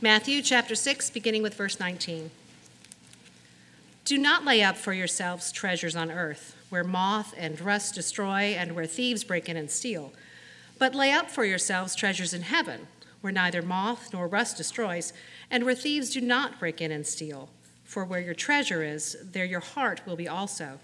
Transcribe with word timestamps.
Matthew 0.00 0.42
chapter 0.42 0.76
6, 0.76 1.10
beginning 1.10 1.42
with 1.42 1.54
verse 1.54 1.80
19. 1.80 2.30
Do 4.04 4.16
not 4.16 4.44
lay 4.44 4.62
up 4.62 4.76
for 4.76 4.92
yourselves 4.92 5.50
treasures 5.50 5.96
on 5.96 6.12
earth, 6.12 6.54
where 6.68 6.84
moth 6.84 7.34
and 7.36 7.60
rust 7.60 7.96
destroy 7.96 8.54
and 8.56 8.76
where 8.76 8.86
thieves 8.86 9.24
break 9.24 9.48
in 9.48 9.56
and 9.56 9.68
steal. 9.68 10.12
But 10.78 10.94
lay 10.94 11.10
up 11.10 11.28
for 11.28 11.44
yourselves 11.44 11.96
treasures 11.96 12.32
in 12.32 12.42
heaven, 12.42 12.86
where 13.22 13.32
neither 13.32 13.60
moth 13.60 14.12
nor 14.12 14.28
rust 14.28 14.56
destroys, 14.56 15.12
and 15.50 15.64
where 15.64 15.74
thieves 15.74 16.10
do 16.10 16.20
not 16.20 16.60
break 16.60 16.80
in 16.80 16.92
and 16.92 17.04
steal. 17.04 17.48
For 17.82 18.04
where 18.04 18.20
your 18.20 18.34
treasure 18.34 18.84
is, 18.84 19.16
there 19.20 19.44
your 19.44 19.58
heart 19.58 20.02
will 20.06 20.14
be 20.14 20.28
also. 20.28 20.78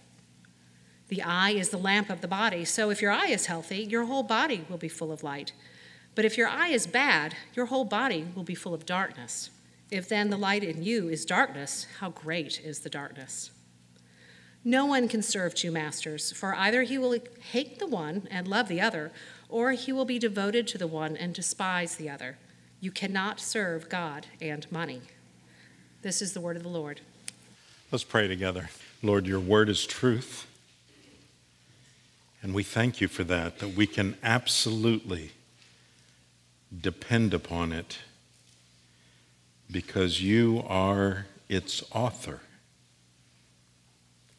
The 1.06 1.22
eye 1.22 1.50
is 1.50 1.68
the 1.68 1.78
lamp 1.78 2.10
of 2.10 2.20
the 2.20 2.26
body, 2.26 2.64
so 2.64 2.90
if 2.90 3.00
your 3.00 3.12
eye 3.12 3.28
is 3.28 3.46
healthy, 3.46 3.84
your 3.84 4.06
whole 4.06 4.24
body 4.24 4.64
will 4.68 4.76
be 4.76 4.88
full 4.88 5.12
of 5.12 5.22
light. 5.22 5.52
But 6.14 6.24
if 6.24 6.38
your 6.38 6.48
eye 6.48 6.68
is 6.68 6.86
bad, 6.86 7.34
your 7.54 7.66
whole 7.66 7.84
body 7.84 8.26
will 8.34 8.44
be 8.44 8.54
full 8.54 8.74
of 8.74 8.86
darkness. 8.86 9.50
If 9.90 10.08
then 10.08 10.30
the 10.30 10.36
light 10.36 10.64
in 10.64 10.82
you 10.82 11.08
is 11.08 11.24
darkness, 11.24 11.86
how 12.00 12.10
great 12.10 12.60
is 12.60 12.80
the 12.80 12.90
darkness? 12.90 13.50
No 14.64 14.86
one 14.86 15.08
can 15.08 15.22
serve 15.22 15.54
two 15.54 15.70
masters, 15.70 16.32
for 16.32 16.54
either 16.54 16.82
he 16.84 16.96
will 16.96 17.18
hate 17.52 17.78
the 17.78 17.86
one 17.86 18.26
and 18.30 18.48
love 18.48 18.68
the 18.68 18.80
other, 18.80 19.12
or 19.48 19.72
he 19.72 19.92
will 19.92 20.06
be 20.06 20.18
devoted 20.18 20.66
to 20.68 20.78
the 20.78 20.86
one 20.86 21.16
and 21.16 21.34
despise 21.34 21.96
the 21.96 22.08
other. 22.08 22.38
You 22.80 22.90
cannot 22.90 23.40
serve 23.40 23.88
God 23.88 24.26
and 24.40 24.70
money. 24.72 25.02
This 26.02 26.22
is 26.22 26.32
the 26.32 26.40
word 26.40 26.56
of 26.56 26.62
the 26.62 26.68
Lord. 26.68 27.00
Let's 27.92 28.04
pray 28.04 28.26
together. 28.26 28.70
Lord, 29.02 29.26
your 29.26 29.40
word 29.40 29.68
is 29.68 29.86
truth. 29.86 30.46
And 32.42 32.54
we 32.54 32.62
thank 32.62 33.00
you 33.00 33.08
for 33.08 33.24
that, 33.24 33.58
that 33.58 33.76
we 33.76 33.86
can 33.86 34.16
absolutely 34.22 35.32
depend 36.80 37.34
upon 37.34 37.72
it 37.72 37.98
because 39.70 40.22
you 40.22 40.62
are 40.66 41.26
its 41.48 41.82
author. 41.92 42.40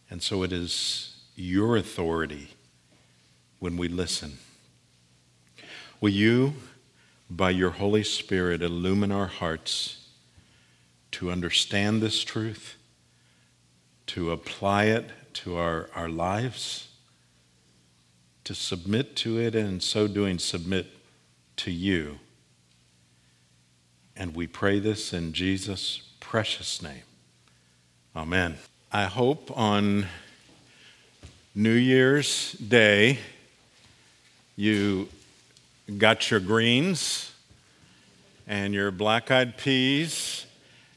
And 0.09 0.21
so 0.21 0.43
it 0.43 0.51
is 0.51 1.15
your 1.35 1.77
authority 1.77 2.49
when 3.59 3.77
we 3.77 3.87
listen. 3.87 4.37
Will 5.99 6.09
you, 6.09 6.53
by 7.29 7.49
your 7.49 7.71
Holy 7.71 8.03
Spirit, 8.03 8.61
illumine 8.61 9.11
our 9.11 9.27
hearts 9.27 10.07
to 11.11 11.31
understand 11.31 12.01
this 12.01 12.23
truth, 12.23 12.75
to 14.07 14.31
apply 14.31 14.85
it 14.85 15.09
to 15.33 15.57
our, 15.57 15.89
our 15.95 16.09
lives, 16.09 16.89
to 18.43 18.53
submit 18.53 19.15
to 19.17 19.39
it, 19.39 19.55
and 19.55 19.67
in 19.67 19.79
so 19.79 20.07
doing, 20.07 20.37
submit 20.37 20.87
to 21.57 21.71
you? 21.71 22.19
And 24.15 24.33
we 24.33 24.47
pray 24.47 24.79
this 24.79 25.11
in 25.13 25.33
Jesus' 25.33 26.01
precious 26.19 26.81
name. 26.81 27.03
Amen. 28.15 28.57
I 28.91 29.05
hope 29.05 29.55
on 29.57 30.07
New 31.53 31.73
Year's 31.73 32.53
Day 32.53 33.19
you 34.55 35.09
got 35.97 36.31
your 36.31 36.39
greens 36.39 37.33
and 38.47 38.73
your 38.73 38.89
black 38.89 39.31
eyed 39.31 39.57
peas 39.57 40.45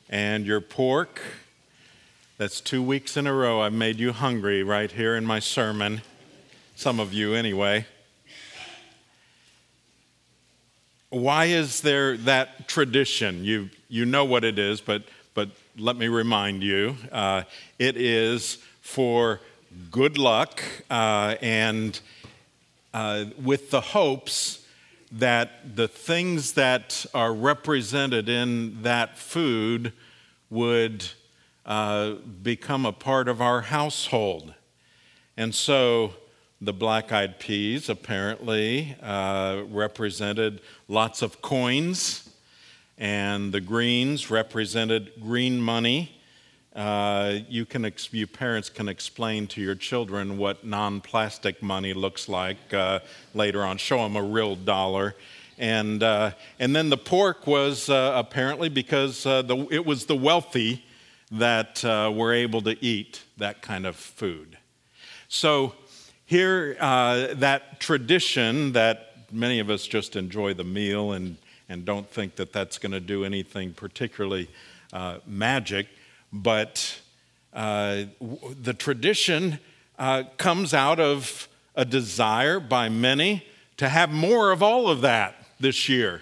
and 0.08 0.46
your 0.46 0.60
pork. 0.60 1.20
That's 2.36 2.60
two 2.60 2.82
weeks 2.82 3.16
in 3.16 3.26
a 3.26 3.32
row 3.34 3.60
I've 3.60 3.72
made 3.72 3.98
you 3.98 4.12
hungry 4.12 4.62
right 4.62 4.92
here 4.92 5.16
in 5.16 5.26
my 5.26 5.40
sermon. 5.40 6.02
Some 6.76 7.00
of 7.00 7.12
you, 7.12 7.34
anyway. 7.34 7.86
Why 11.10 11.46
is 11.46 11.80
there 11.80 12.16
that 12.18 12.68
tradition? 12.68 13.44
You, 13.44 13.70
you 13.88 14.04
know 14.04 14.24
what 14.24 14.44
it 14.44 14.58
is, 14.58 14.80
but, 14.80 15.04
but 15.34 15.50
let 15.78 15.96
me 15.96 16.08
remind 16.08 16.62
you. 16.62 16.96
Uh, 17.10 17.44
it 17.78 17.96
is 17.96 18.58
for 18.80 19.40
good 19.90 20.18
luck 20.18 20.62
uh, 20.90 21.36
and 21.40 21.98
uh, 22.92 23.26
with 23.42 23.70
the 23.70 23.80
hopes 23.80 24.66
that 25.10 25.76
the 25.76 25.88
things 25.88 26.52
that 26.54 27.06
are 27.14 27.32
represented 27.32 28.28
in 28.28 28.82
that 28.82 29.16
food 29.16 29.92
would 30.50 31.06
uh, 31.64 32.14
become 32.42 32.84
a 32.84 32.92
part 32.92 33.28
of 33.28 33.40
our 33.40 33.62
household. 33.62 34.54
And 35.36 35.54
so, 35.54 36.14
the 36.60 36.72
black 36.72 37.12
eyed 37.12 37.38
peas 37.38 37.88
apparently 37.88 38.96
uh, 39.00 39.62
represented 39.68 40.60
lots 40.88 41.22
of 41.22 41.40
coins, 41.40 42.28
and 42.96 43.52
the 43.52 43.60
greens 43.60 44.28
represented 44.28 45.12
green 45.20 45.60
money. 45.60 46.20
Uh, 46.74 47.38
you, 47.48 47.64
can 47.64 47.92
you 48.10 48.26
parents 48.26 48.68
can 48.68 48.88
explain 48.88 49.46
to 49.46 49.60
your 49.60 49.74
children 49.76 50.36
what 50.36 50.64
non 50.64 51.00
plastic 51.00 51.62
money 51.62 51.92
looks 51.92 52.28
like 52.28 52.74
uh, 52.74 52.98
later 53.34 53.62
on. 53.62 53.78
Show 53.78 53.98
them 53.98 54.16
a 54.16 54.22
real 54.22 54.56
dollar. 54.56 55.14
And, 55.58 56.02
uh, 56.02 56.32
and 56.58 56.74
then 56.74 56.88
the 56.88 56.96
pork 56.96 57.46
was 57.46 57.88
uh, 57.88 58.12
apparently 58.14 58.68
because 58.68 59.26
uh, 59.26 59.42
the, 59.42 59.66
it 59.72 59.84
was 59.84 60.06
the 60.06 60.14
wealthy 60.16 60.84
that 61.32 61.82
were 61.84 62.32
able 62.32 62.62
to 62.62 62.84
eat 62.84 63.22
that 63.36 63.60
kind 63.60 63.86
of 63.86 63.96
food. 63.96 64.56
So, 65.28 65.74
here, 66.28 66.76
uh, 66.78 67.28
that 67.36 67.80
tradition 67.80 68.72
that 68.72 69.14
many 69.32 69.60
of 69.60 69.70
us 69.70 69.86
just 69.86 70.14
enjoy 70.14 70.52
the 70.52 70.62
meal 70.62 71.12
and, 71.12 71.38
and 71.70 71.86
don't 71.86 72.06
think 72.06 72.36
that 72.36 72.52
that's 72.52 72.76
going 72.76 72.92
to 72.92 73.00
do 73.00 73.24
anything 73.24 73.72
particularly 73.72 74.46
uh, 74.92 75.20
magic, 75.26 75.86
but 76.30 77.00
uh, 77.54 78.02
the 78.62 78.74
tradition 78.74 79.58
uh, 79.98 80.24
comes 80.36 80.74
out 80.74 81.00
of 81.00 81.48
a 81.74 81.86
desire 81.86 82.60
by 82.60 82.90
many 82.90 83.46
to 83.78 83.88
have 83.88 84.10
more 84.10 84.52
of 84.52 84.62
all 84.62 84.90
of 84.90 85.00
that 85.00 85.34
this 85.58 85.88
year 85.88 86.20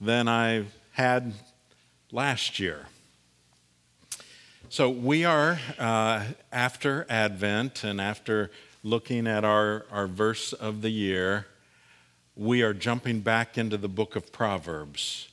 than 0.00 0.28
I 0.28 0.66
had 0.92 1.32
last 2.12 2.60
year. 2.60 2.86
So 4.68 4.88
we 4.88 5.24
are 5.24 5.58
uh, 5.80 6.26
after 6.52 7.06
Advent 7.10 7.82
and 7.82 8.00
after 8.00 8.52
looking 8.84 9.28
at 9.28 9.44
our, 9.44 9.86
our 9.92 10.08
verse 10.08 10.52
of 10.52 10.82
the 10.82 10.90
year, 10.90 11.46
we 12.34 12.62
are 12.62 12.74
jumping 12.74 13.20
back 13.20 13.56
into 13.56 13.76
the 13.76 13.88
book 13.88 14.16
of 14.16 14.32
Proverbs. 14.32 15.28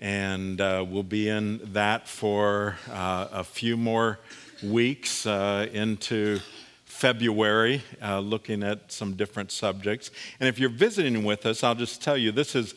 And 0.00 0.60
uh, 0.60 0.84
we'll 0.88 1.04
be 1.04 1.28
in 1.28 1.60
that 1.72 2.08
for 2.08 2.76
uh, 2.90 3.28
a 3.30 3.44
few 3.44 3.76
more 3.76 4.18
weeks 4.60 5.24
uh, 5.24 5.68
into 5.72 6.40
February, 6.84 7.80
uh, 8.02 8.18
looking 8.18 8.64
at 8.64 8.90
some 8.90 9.14
different 9.14 9.52
subjects. 9.52 10.10
And 10.40 10.48
if 10.48 10.58
you're 10.58 10.68
visiting 10.68 11.22
with 11.22 11.46
us, 11.46 11.62
I'll 11.62 11.76
just 11.76 12.02
tell 12.02 12.16
you 12.16 12.32
this 12.32 12.56
is, 12.56 12.74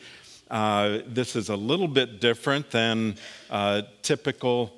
uh, 0.48 1.00
this 1.08 1.34
is 1.34 1.48
a 1.48 1.56
little 1.56 1.88
bit 1.88 2.20
different 2.20 2.70
than 2.70 3.16
uh, 3.50 3.82
typical 4.02 4.74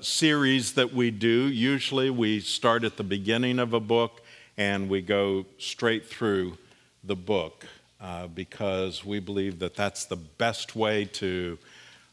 series 0.00 0.74
that 0.74 0.94
we 0.94 1.10
do. 1.10 1.48
Usually 1.48 2.08
we 2.08 2.38
start 2.38 2.84
at 2.84 2.96
the 2.96 3.02
beginning 3.02 3.58
of 3.58 3.72
a 3.72 3.80
book 3.80 4.20
and 4.56 4.88
we 4.88 5.02
go 5.02 5.44
straight 5.58 6.06
through 6.06 6.56
the 7.02 7.16
book 7.16 7.66
uh, 8.00 8.26
because 8.28 9.04
we 9.04 9.18
believe 9.18 9.58
that 9.58 9.74
that's 9.74 10.04
the 10.04 10.16
best 10.16 10.76
way 10.76 11.04
to 11.04 11.58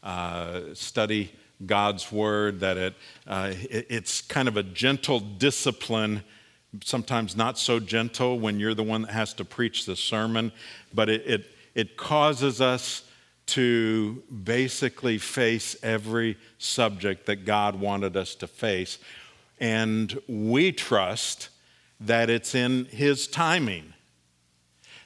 uh, 0.02 0.60
study 0.74 1.32
God's 1.64 2.10
Word, 2.10 2.60
that 2.60 2.76
it, 2.76 2.94
uh, 3.26 3.52
it, 3.70 3.86
it's 3.88 4.20
kind 4.20 4.48
of 4.48 4.56
a 4.56 4.62
gentle 4.62 5.20
discipline, 5.20 6.24
sometimes 6.82 7.36
not 7.36 7.58
so 7.58 7.78
gentle 7.78 8.38
when 8.38 8.58
you're 8.58 8.74
the 8.74 8.82
one 8.82 9.02
that 9.02 9.12
has 9.12 9.34
to 9.34 9.44
preach 9.44 9.86
the 9.86 9.96
sermon, 9.96 10.52
but 10.92 11.08
it, 11.08 11.22
it, 11.26 11.44
it 11.74 11.96
causes 11.96 12.60
us 12.60 13.04
to 13.44 14.22
basically 14.44 15.18
face 15.18 15.76
every 15.82 16.36
subject 16.58 17.26
that 17.26 17.44
God 17.44 17.78
wanted 17.78 18.16
us 18.16 18.34
to 18.36 18.46
face. 18.46 18.98
And 19.60 20.18
we 20.26 20.72
trust 20.72 21.48
that 22.06 22.30
it's 22.30 22.54
in 22.54 22.86
His 22.86 23.26
timing. 23.26 23.94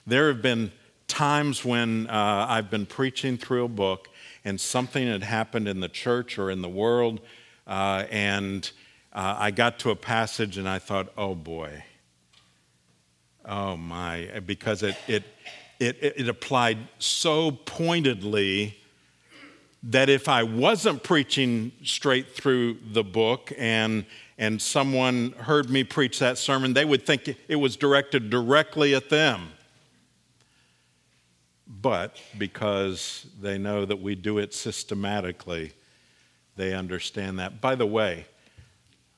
There 0.06 0.28
have 0.28 0.42
been 0.42 0.72
times 1.08 1.64
when 1.64 2.06
uh, 2.08 2.46
I've 2.48 2.70
been 2.70 2.86
preaching 2.86 3.38
through 3.38 3.64
a 3.64 3.68
book 3.68 4.08
and 4.44 4.60
something 4.60 5.06
had 5.06 5.22
happened 5.22 5.66
in 5.66 5.80
the 5.80 5.88
church 5.88 6.38
or 6.38 6.50
in 6.50 6.62
the 6.62 6.68
world, 6.68 7.20
uh, 7.66 8.04
and 8.10 8.70
uh, 9.12 9.36
I 9.38 9.50
got 9.50 9.80
to 9.80 9.90
a 9.90 9.96
passage 9.96 10.58
and 10.58 10.68
I 10.68 10.78
thought, 10.78 11.12
oh 11.18 11.34
boy, 11.34 11.82
oh 13.44 13.76
my, 13.76 14.40
because 14.46 14.82
it, 14.82 14.96
it, 15.08 15.24
it, 15.80 15.96
it 16.00 16.28
applied 16.28 16.78
so 16.98 17.50
pointedly 17.50 18.78
that 19.82 20.08
if 20.08 20.28
I 20.28 20.42
wasn't 20.42 21.02
preaching 21.02 21.72
straight 21.84 22.34
through 22.34 22.78
the 22.92 23.04
book 23.04 23.52
and 23.56 24.04
and 24.38 24.60
someone 24.60 25.32
heard 25.32 25.70
me 25.70 25.82
preach 25.82 26.18
that 26.18 26.36
sermon, 26.36 26.74
they 26.74 26.84
would 26.84 27.06
think 27.06 27.34
it 27.48 27.56
was 27.56 27.74
directed 27.76 28.28
directly 28.28 28.94
at 28.94 29.08
them. 29.08 29.48
but 31.66 32.20
because 32.36 33.26
they 33.40 33.58
know 33.58 33.84
that 33.84 34.00
we 34.00 34.14
do 34.14 34.38
it 34.38 34.52
systematically, 34.52 35.72
they 36.56 36.74
understand 36.74 37.38
that. 37.38 37.60
By 37.60 37.74
the 37.74 37.86
way, 37.86 38.26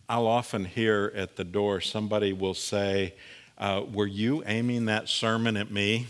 I'll 0.09 0.27
often 0.27 0.65
hear 0.65 1.13
at 1.15 1.37
the 1.37 1.45
door 1.45 1.81
somebody 1.81 2.33
will 2.33 2.55
say, 2.55 3.15
uh, 3.59 3.83
Were 3.93 4.07
you 4.07 4.43
aiming 4.47 4.87
that 4.87 5.09
sermon 5.09 5.57
at 5.57 5.71
me? 5.71 6.09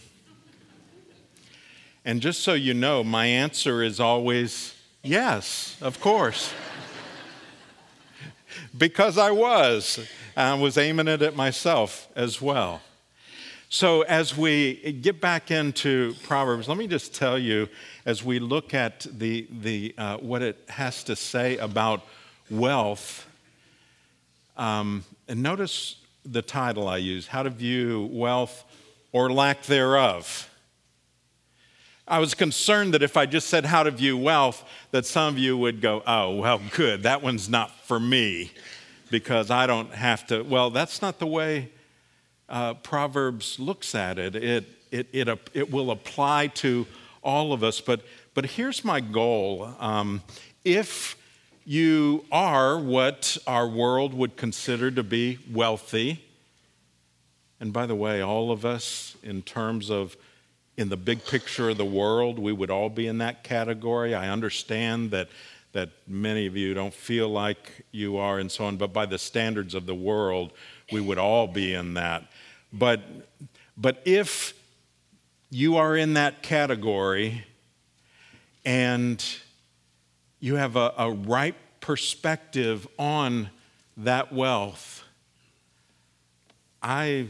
And 2.08 2.22
just 2.22 2.40
so 2.40 2.54
you 2.54 2.72
know, 2.72 3.04
my 3.04 3.26
answer 3.26 3.82
is 3.82 4.00
always 4.00 4.74
yes, 5.02 5.76
of 5.82 6.00
course. 6.00 6.54
because 8.78 9.18
I 9.18 9.30
was. 9.30 10.00
I 10.34 10.54
was 10.54 10.78
aiming 10.78 11.06
it 11.06 11.20
at 11.20 11.36
myself 11.36 12.08
as 12.16 12.40
well. 12.40 12.80
So, 13.68 14.00
as 14.02 14.34
we 14.34 14.92
get 15.02 15.20
back 15.20 15.50
into 15.50 16.14
Proverbs, 16.22 16.66
let 16.66 16.78
me 16.78 16.86
just 16.86 17.14
tell 17.14 17.38
you, 17.38 17.68
as 18.06 18.24
we 18.24 18.38
look 18.38 18.72
at 18.72 19.00
the, 19.00 19.46
the, 19.60 19.94
uh, 19.98 20.16
what 20.16 20.40
it 20.40 20.64
has 20.70 21.04
to 21.04 21.14
say 21.14 21.58
about 21.58 22.06
wealth, 22.48 23.28
um, 24.56 25.04
and 25.28 25.42
notice 25.42 25.96
the 26.24 26.40
title 26.40 26.88
I 26.88 26.96
use 26.96 27.26
How 27.26 27.42
to 27.42 27.50
View 27.50 28.08
Wealth 28.10 28.64
or 29.12 29.30
Lack 29.30 29.64
Thereof. 29.64 30.47
I 32.08 32.20
was 32.20 32.34
concerned 32.34 32.94
that 32.94 33.02
if 33.02 33.18
I 33.18 33.26
just 33.26 33.48
said 33.48 33.66
how 33.66 33.82
to 33.82 33.90
view 33.90 34.16
wealth, 34.16 34.64
that 34.92 35.04
some 35.04 35.34
of 35.34 35.38
you 35.38 35.58
would 35.58 35.82
go, 35.82 36.02
oh, 36.06 36.36
well, 36.36 36.60
good, 36.74 37.02
that 37.02 37.22
one's 37.22 37.50
not 37.50 37.70
for 37.82 38.00
me 38.00 38.50
because 39.10 39.50
I 39.50 39.66
don't 39.66 39.92
have 39.92 40.26
to. 40.28 40.42
Well, 40.42 40.70
that's 40.70 41.02
not 41.02 41.18
the 41.18 41.26
way 41.26 41.70
uh, 42.48 42.74
Proverbs 42.74 43.58
looks 43.58 43.94
at 43.94 44.18
it. 44.18 44.34
It, 44.34 44.64
it, 44.90 45.08
it, 45.12 45.50
it 45.52 45.70
will 45.70 45.90
apply 45.90 46.46
to 46.46 46.86
all 47.22 47.52
of 47.52 47.62
us. 47.62 47.80
But, 47.80 48.00
but 48.32 48.46
here's 48.46 48.84
my 48.84 49.00
goal. 49.00 49.74
Um, 49.78 50.22
if 50.64 51.14
you 51.66 52.24
are 52.32 52.78
what 52.78 53.36
our 53.46 53.68
world 53.68 54.14
would 54.14 54.36
consider 54.36 54.90
to 54.90 55.02
be 55.02 55.38
wealthy, 55.52 56.24
and 57.60 57.70
by 57.70 57.84
the 57.84 57.94
way, 57.94 58.22
all 58.22 58.50
of 58.50 58.64
us, 58.64 59.14
in 59.22 59.42
terms 59.42 59.90
of 59.90 60.16
in 60.78 60.88
the 60.88 60.96
big 60.96 61.24
picture 61.26 61.70
of 61.70 61.76
the 61.76 61.84
world, 61.84 62.38
we 62.38 62.52
would 62.52 62.70
all 62.70 62.88
be 62.88 63.08
in 63.08 63.18
that 63.18 63.42
category. 63.42 64.14
I 64.14 64.28
understand 64.28 65.10
that, 65.10 65.28
that 65.72 65.90
many 66.06 66.46
of 66.46 66.56
you 66.56 66.72
don't 66.72 66.94
feel 66.94 67.28
like 67.28 67.84
you 67.90 68.16
are 68.16 68.38
and 68.38 68.50
so 68.50 68.64
on, 68.64 68.76
but 68.76 68.92
by 68.92 69.04
the 69.04 69.18
standards 69.18 69.74
of 69.74 69.86
the 69.86 69.94
world, 69.94 70.52
we 70.92 71.00
would 71.00 71.18
all 71.18 71.48
be 71.48 71.74
in 71.74 71.94
that. 71.94 72.30
But, 72.72 73.00
but 73.76 74.00
if 74.04 74.54
you 75.50 75.76
are 75.78 75.96
in 75.96 76.14
that 76.14 76.42
category 76.42 77.44
and 78.64 79.24
you 80.38 80.54
have 80.54 80.76
a, 80.76 80.94
a 80.96 81.10
right 81.10 81.56
perspective 81.80 82.86
on 83.00 83.50
that 83.96 84.32
wealth, 84.32 85.02
I 86.80 87.26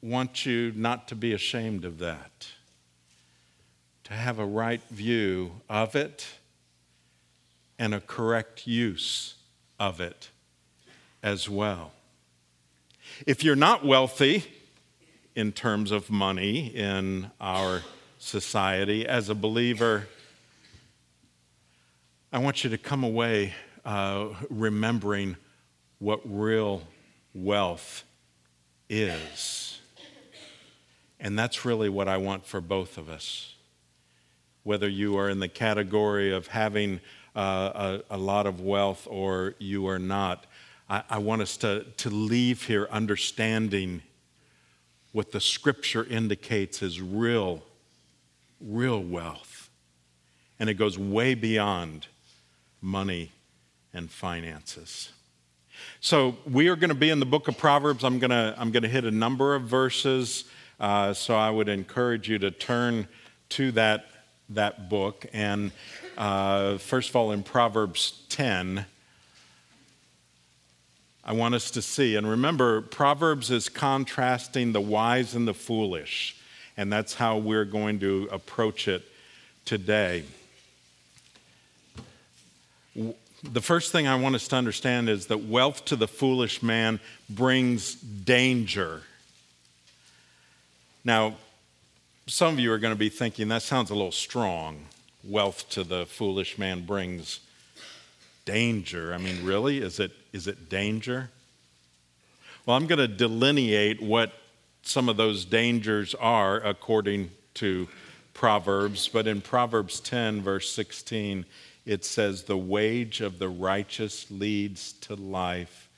want 0.00 0.46
you 0.46 0.72
not 0.76 1.08
to 1.08 1.16
be 1.16 1.32
ashamed 1.32 1.84
of 1.84 1.98
that, 1.98 2.46
to 4.10 4.16
have 4.16 4.40
a 4.40 4.44
right 4.44 4.82
view 4.90 5.52
of 5.68 5.94
it 5.94 6.26
and 7.78 7.94
a 7.94 8.00
correct 8.00 8.66
use 8.66 9.36
of 9.78 10.00
it 10.00 10.30
as 11.22 11.48
well. 11.48 11.92
If 13.24 13.44
you're 13.44 13.54
not 13.54 13.86
wealthy 13.86 14.44
in 15.36 15.52
terms 15.52 15.92
of 15.92 16.10
money 16.10 16.66
in 16.74 17.30
our 17.40 17.82
society, 18.18 19.06
as 19.06 19.28
a 19.28 19.34
believer, 19.34 20.08
I 22.32 22.38
want 22.38 22.64
you 22.64 22.70
to 22.70 22.78
come 22.78 23.04
away 23.04 23.54
uh, 23.84 24.30
remembering 24.50 25.36
what 26.00 26.20
real 26.24 26.82
wealth 27.32 28.02
is. 28.88 29.78
And 31.20 31.38
that's 31.38 31.64
really 31.64 31.88
what 31.88 32.08
I 32.08 32.16
want 32.16 32.44
for 32.44 32.60
both 32.60 32.98
of 32.98 33.08
us. 33.08 33.54
Whether 34.62 34.88
you 34.88 35.16
are 35.16 35.28
in 35.28 35.40
the 35.40 35.48
category 35.48 36.32
of 36.32 36.48
having 36.48 37.00
uh, 37.34 38.00
a, 38.10 38.16
a 38.16 38.18
lot 38.18 38.46
of 38.46 38.60
wealth 38.60 39.06
or 39.10 39.54
you 39.58 39.86
are 39.88 39.98
not, 39.98 40.46
I, 40.88 41.02
I 41.08 41.18
want 41.18 41.42
us 41.42 41.56
to, 41.58 41.84
to 41.98 42.10
leave 42.10 42.64
here 42.64 42.88
understanding 42.90 44.02
what 45.12 45.32
the 45.32 45.40
scripture 45.40 46.04
indicates 46.04 46.82
is 46.82 47.00
real, 47.00 47.62
real 48.60 49.02
wealth. 49.02 49.70
And 50.58 50.68
it 50.68 50.74
goes 50.74 50.98
way 50.98 51.34
beyond 51.34 52.06
money 52.80 53.32
and 53.92 54.10
finances. 54.10 55.12
So 56.00 56.36
we 56.48 56.68
are 56.68 56.76
going 56.76 56.90
to 56.90 56.94
be 56.94 57.10
in 57.10 57.20
the 57.20 57.26
book 57.26 57.48
of 57.48 57.56
Proverbs. 57.56 58.04
I'm 58.04 58.18
going 58.18 58.30
to, 58.30 58.54
I'm 58.58 58.70
going 58.70 58.82
to 58.82 58.88
hit 58.88 59.04
a 59.04 59.10
number 59.10 59.54
of 59.54 59.62
verses. 59.62 60.44
Uh, 60.78 61.12
so 61.12 61.34
I 61.34 61.50
would 61.50 61.68
encourage 61.68 62.28
you 62.28 62.38
to 62.38 62.50
turn 62.50 63.08
to 63.50 63.72
that, 63.72 64.06
that 64.50 64.88
book. 64.88 65.26
And 65.32 65.72
uh, 66.16 66.78
first 66.78 67.10
of 67.10 67.16
all, 67.16 67.32
in 67.32 67.42
Proverbs 67.42 68.22
10, 68.28 68.84
I 71.24 71.32
want 71.32 71.54
us 71.54 71.70
to 71.72 71.82
see. 71.82 72.16
And 72.16 72.28
remember, 72.28 72.80
Proverbs 72.80 73.50
is 73.50 73.68
contrasting 73.68 74.72
the 74.72 74.80
wise 74.80 75.34
and 75.34 75.46
the 75.46 75.54
foolish, 75.54 76.36
and 76.76 76.92
that's 76.92 77.14
how 77.14 77.38
we're 77.38 77.64
going 77.64 78.00
to 78.00 78.28
approach 78.32 78.88
it 78.88 79.04
today. 79.64 80.24
The 82.96 83.60
first 83.60 83.92
thing 83.92 84.06
I 84.06 84.16
want 84.16 84.34
us 84.34 84.48
to 84.48 84.56
understand 84.56 85.08
is 85.08 85.26
that 85.26 85.44
wealth 85.44 85.84
to 85.86 85.96
the 85.96 86.08
foolish 86.08 86.62
man 86.62 87.00
brings 87.28 87.94
danger. 87.94 89.02
Now, 91.04 91.36
some 92.30 92.54
of 92.54 92.60
you 92.60 92.72
are 92.72 92.78
going 92.78 92.94
to 92.94 92.98
be 92.98 93.08
thinking 93.08 93.48
that 93.48 93.62
sounds 93.62 93.90
a 93.90 93.94
little 93.94 94.12
strong. 94.12 94.86
Wealth 95.24 95.68
to 95.70 95.82
the 95.82 96.06
foolish 96.06 96.58
man 96.58 96.86
brings 96.86 97.40
danger. 98.44 99.12
I 99.12 99.18
mean, 99.18 99.44
really? 99.44 99.78
Is 99.78 99.98
it, 99.98 100.12
is 100.32 100.46
it 100.46 100.68
danger? 100.68 101.30
Well, 102.64 102.76
I'm 102.76 102.86
going 102.86 103.00
to 103.00 103.08
delineate 103.08 104.00
what 104.00 104.32
some 104.82 105.08
of 105.08 105.16
those 105.16 105.44
dangers 105.44 106.14
are 106.14 106.60
according 106.60 107.32
to 107.54 107.88
Proverbs. 108.32 109.08
But 109.08 109.26
in 109.26 109.40
Proverbs 109.40 109.98
10, 109.98 110.40
verse 110.40 110.72
16, 110.72 111.44
it 111.84 112.04
says, 112.04 112.44
The 112.44 112.56
wage 112.56 113.20
of 113.20 113.40
the 113.40 113.48
righteous 113.48 114.30
leads 114.30 114.92
to 114.92 115.16
life, 115.16 115.88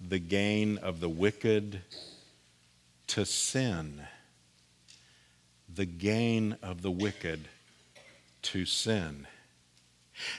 the 0.00 0.20
gain 0.20 0.78
of 0.78 1.00
the 1.00 1.08
wicked 1.08 1.80
to 3.08 3.26
sin. 3.26 4.02
The 5.74 5.86
gain 5.86 6.56
of 6.62 6.82
the 6.82 6.90
wicked 6.90 7.48
to 8.42 8.64
sin. 8.64 9.26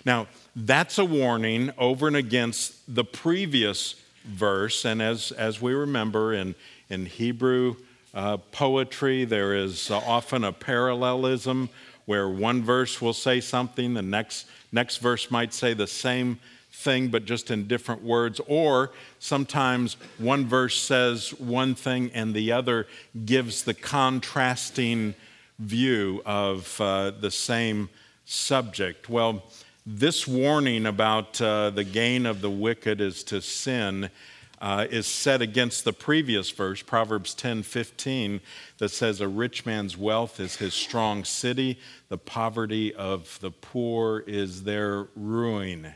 Now, 0.06 0.28
that's 0.56 0.98
a 0.98 1.06
warning 1.06 1.72
over 1.78 2.08
and 2.08 2.16
against 2.16 2.94
the 2.94 3.04
previous 3.04 3.96
verse. 4.26 4.86
And 4.86 5.02
as, 5.02 5.32
as 5.32 5.62
we 5.62 5.74
remember 5.74 6.34
in, 6.34 6.56
in 6.90 7.06
Hebrew 7.06 7.76
uh, 8.14 8.38
poetry, 8.38 9.26
there 9.26 9.56
is 9.56 9.90
often 9.90 10.44
a 10.44 10.52
parallelism 10.52 11.70
where 12.06 12.30
one 12.30 12.62
verse 12.64 13.02
will 13.02 13.14
say 13.14 13.40
something, 13.40 13.94
the 13.94 14.02
next, 14.02 14.46
next 14.72 14.98
verse 14.98 15.32
might 15.32 15.54
say 15.54 15.74
the 15.74 15.88
same 15.88 16.40
thing, 16.74 17.08
but 17.08 17.26
just 17.26 17.52
in 17.52 17.68
different 17.68 18.04
words. 18.04 18.42
Or 18.48 18.92
sometimes 19.20 19.96
one 20.18 20.48
verse 20.48 20.78
says 20.78 21.30
one 21.36 21.76
thing 21.76 22.12
and 22.14 22.34
the 22.34 22.52
other 22.52 22.88
gives 23.26 23.64
the 23.64 23.74
contrasting 23.74 25.16
view 25.60 26.22
of 26.26 26.82
uh, 26.82 27.12
the 27.12 27.32
same 27.32 27.90
subject. 28.26 29.08
Well, 29.08 29.44
this 29.86 30.28
warning 30.28 30.86
about 30.86 31.40
uh, 31.42 31.70
the 31.70 31.84
gain 31.84 32.26
of 32.26 32.42
the 32.42 32.50
wicked 32.50 33.02
is 33.02 33.24
to 33.26 33.42
sin 33.42 34.10
uh, 34.64 34.88
is 34.90 35.06
set 35.06 35.42
against 35.42 35.84
the 35.84 35.92
previous 35.92 36.50
verse, 36.50 36.82
Proverbs 36.82 37.34
10 37.34 37.64
15, 37.64 38.40
that 38.78 38.90
says, 38.90 39.20
A 39.20 39.28
rich 39.28 39.66
man's 39.66 39.98
wealth 39.98 40.40
is 40.40 40.56
his 40.56 40.74
strong 40.74 41.26
city, 41.26 41.78
the 42.08 42.18
poverty 42.18 42.96
of 42.96 43.38
the 43.42 43.52
poor 43.52 44.24
is 44.26 44.64
their 44.64 45.10
ruin. 45.18 45.94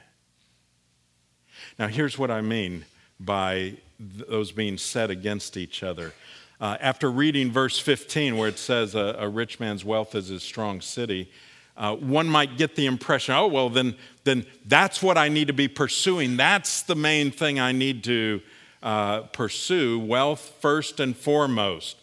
Now, 1.80 1.88
here's 1.88 2.18
what 2.18 2.32
I 2.32 2.42
mean 2.42 2.86
by 3.20 3.74
those 4.00 4.52
being 4.52 4.78
set 4.78 5.10
against 5.10 5.58
each 5.58 5.84
other. 5.84 6.14
Uh, 6.60 6.78
after 6.80 7.12
reading 7.12 7.52
verse 7.52 7.78
15, 7.80 8.36
where 8.38 8.50
it 8.50 8.58
says, 8.58 8.96
a, 8.96 9.16
a 9.20 9.30
rich 9.30 9.60
man's 9.60 9.86
wealth 9.86 10.16
is 10.16 10.28
his 10.28 10.42
strong 10.42 10.82
city, 10.82 11.32
uh, 11.76 11.96
one 11.96 12.28
might 12.28 12.58
get 12.58 12.76
the 12.76 12.88
impression, 12.88 13.36
oh, 13.36 13.46
well, 13.46 13.70
then, 13.70 13.96
then 14.24 14.44
that's 14.66 15.04
what 15.04 15.18
I 15.18 15.30
need 15.30 15.48
to 15.48 15.54
be 15.54 15.68
pursuing. 15.68 16.36
That's 16.36 16.82
the 16.82 16.96
main 16.96 17.30
thing 17.30 17.60
I 17.60 17.72
need 17.72 18.04
to 18.06 18.42
uh, 18.82 19.22
pursue 19.22 20.00
wealth 20.00 20.56
first 20.60 21.00
and 21.00 21.16
foremost. 21.16 21.98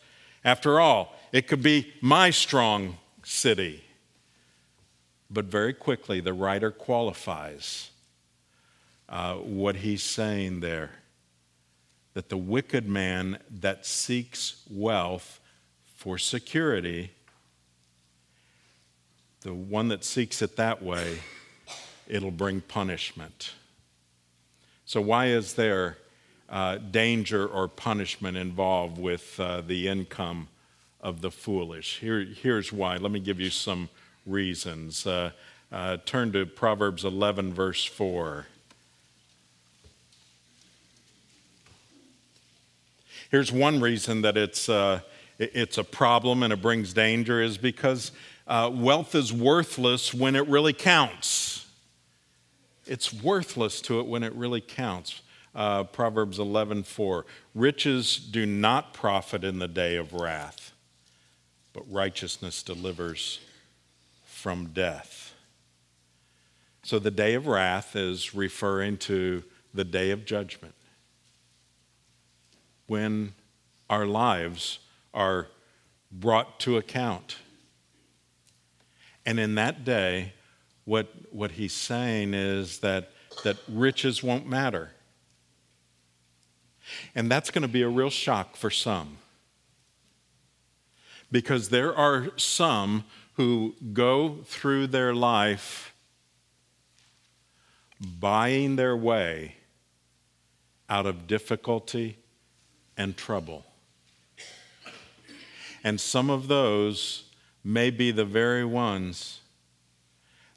After 0.44 0.78
all, 0.78 1.16
it 1.32 1.48
could 1.48 1.62
be 1.62 1.92
my 2.00 2.30
strong 2.30 2.98
city. 3.24 3.82
But 5.28 5.46
very 5.46 5.72
quickly, 5.72 6.20
the 6.20 6.32
writer 6.32 6.70
qualifies 6.70 7.90
uh, 9.08 9.34
what 9.34 9.76
he's 9.76 10.02
saying 10.02 10.60
there 10.60 10.90
that 12.14 12.28
the 12.28 12.36
wicked 12.36 12.88
man 12.88 13.38
that 13.50 13.84
seeks 13.84 14.62
wealth 14.70 15.40
for 15.96 16.16
security, 16.16 17.10
the 19.40 19.52
one 19.52 19.88
that 19.88 20.04
seeks 20.04 20.40
it 20.40 20.56
that 20.56 20.82
way, 20.82 21.18
it'll 22.06 22.30
bring 22.30 22.60
punishment. 22.60 23.52
So, 24.86 25.00
why 25.00 25.26
is 25.26 25.54
there 25.54 25.98
uh, 26.48 26.76
danger 26.76 27.46
or 27.46 27.66
punishment 27.66 28.36
involved 28.36 28.98
with 28.98 29.38
uh, 29.40 29.62
the 29.62 29.88
income 29.88 30.48
of 31.00 31.20
the 31.20 31.30
foolish? 31.30 31.98
Here, 31.98 32.20
here's 32.24 32.72
why. 32.72 32.96
Let 32.96 33.10
me 33.10 33.20
give 33.20 33.40
you 33.40 33.50
some 33.50 33.88
reasons. 34.24 35.06
Uh, 35.06 35.32
uh 35.72 35.96
turn 36.04 36.32
to 36.32 36.46
Proverbs 36.46 37.04
11, 37.04 37.52
verse 37.54 37.84
4. 37.84 38.46
Here's 43.30 43.50
one 43.50 43.80
reason 43.80 44.22
that 44.22 44.36
it's, 44.36 44.68
uh, 44.68 45.00
it's 45.38 45.78
a 45.78 45.84
problem 45.84 46.42
and 46.42 46.52
it 46.52 46.60
brings 46.60 46.92
danger 46.92 47.40
is 47.40 47.58
because 47.58 48.12
uh, 48.46 48.70
wealth 48.72 49.14
is 49.14 49.32
worthless 49.32 50.12
when 50.12 50.36
it 50.36 50.46
really 50.48 50.72
counts. 50.72 51.66
It's 52.86 53.12
worthless 53.12 53.80
to 53.82 54.00
it 54.00 54.06
when 54.06 54.22
it 54.22 54.34
really 54.34 54.60
counts. 54.60 55.22
Uh, 55.54 55.84
Proverbs 55.84 56.38
11:4. 56.38 57.24
Riches 57.54 58.16
do 58.16 58.44
not 58.44 58.92
profit 58.92 59.44
in 59.44 59.60
the 59.60 59.68
day 59.68 59.96
of 59.96 60.12
wrath, 60.12 60.72
but 61.72 61.90
righteousness 61.90 62.62
delivers 62.62 63.40
from 64.26 64.66
death. 64.66 65.32
So 66.82 66.98
the 66.98 67.10
day 67.10 67.34
of 67.34 67.46
wrath 67.46 67.96
is 67.96 68.34
referring 68.34 68.98
to 68.98 69.42
the 69.72 69.84
day 69.84 70.10
of 70.10 70.26
judgment 70.26 70.74
when 72.86 73.34
our 73.88 74.06
lives 74.06 74.78
are 75.12 75.48
brought 76.10 76.60
to 76.60 76.76
account. 76.76 77.36
And 79.26 79.40
in 79.40 79.54
that 79.54 79.84
day, 79.84 80.32
what, 80.84 81.08
what 81.30 81.52
he's 81.52 81.72
saying 81.72 82.34
is 82.34 82.80
that, 82.80 83.10
that 83.42 83.56
riches 83.68 84.22
won't 84.22 84.46
matter. 84.46 84.90
And 87.14 87.30
that's 87.30 87.50
going 87.50 87.62
to 87.62 87.68
be 87.68 87.82
a 87.82 87.88
real 87.88 88.10
shock 88.10 88.56
for 88.56 88.70
some. 88.70 89.18
Because 91.32 91.70
there 91.70 91.94
are 91.96 92.36
some 92.36 93.04
who 93.34 93.74
go 93.92 94.38
through 94.44 94.88
their 94.88 95.14
life 95.14 95.94
buying 98.20 98.76
their 98.76 98.96
way 98.96 99.56
out 100.88 101.06
of 101.06 101.26
difficulty 101.26 102.18
and 102.96 103.16
trouble. 103.16 103.64
And 105.82 106.00
some 106.00 106.30
of 106.30 106.48
those 106.48 107.24
may 107.62 107.90
be 107.90 108.10
the 108.10 108.24
very 108.24 108.64
ones 108.64 109.40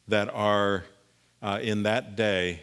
that 0.08 0.30
are 0.34 0.86
uh, 1.42 1.60
in 1.62 1.84
that 1.84 2.16
day 2.16 2.62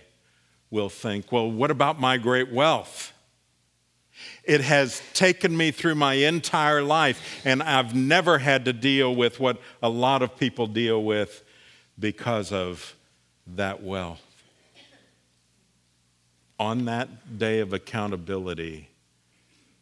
will 0.70 0.88
think, 0.88 1.30
well, 1.30 1.50
what 1.50 1.70
about 1.70 2.00
my 2.00 2.16
great 2.16 2.50
wealth? 2.50 3.12
It 4.44 4.60
has 4.60 5.02
taken 5.12 5.56
me 5.56 5.70
through 5.70 5.96
my 5.96 6.14
entire 6.14 6.82
life, 6.82 7.42
and 7.44 7.62
I've 7.62 7.94
never 7.94 8.38
had 8.38 8.64
to 8.66 8.72
deal 8.72 9.14
with 9.14 9.40
what 9.40 9.60
a 9.82 9.88
lot 9.88 10.22
of 10.22 10.36
people 10.38 10.66
deal 10.66 11.02
with 11.02 11.42
because 11.98 12.52
of 12.52 12.94
that 13.46 13.82
wealth. 13.82 14.20
On 16.58 16.84
that 16.84 17.38
day 17.38 17.60
of 17.60 17.72
accountability, 17.72 18.88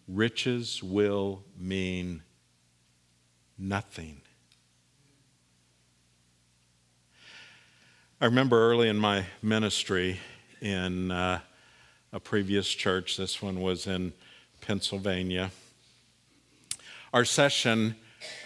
riches 0.08 0.82
will 0.82 1.42
mean 1.58 2.22
nothing. 3.58 4.20
I 8.20 8.26
remember 8.26 8.70
early 8.70 8.88
in 8.88 8.98
my 8.98 9.26
ministry 9.42 10.20
in 10.60 11.10
uh, 11.10 11.40
a 12.12 12.20
previous 12.20 12.68
church, 12.68 13.16
this 13.16 13.42
one 13.42 13.60
was 13.60 13.86
in 13.86 14.12
Pennsylvania. 14.60 15.50
Our 17.12 17.24
session 17.24 17.96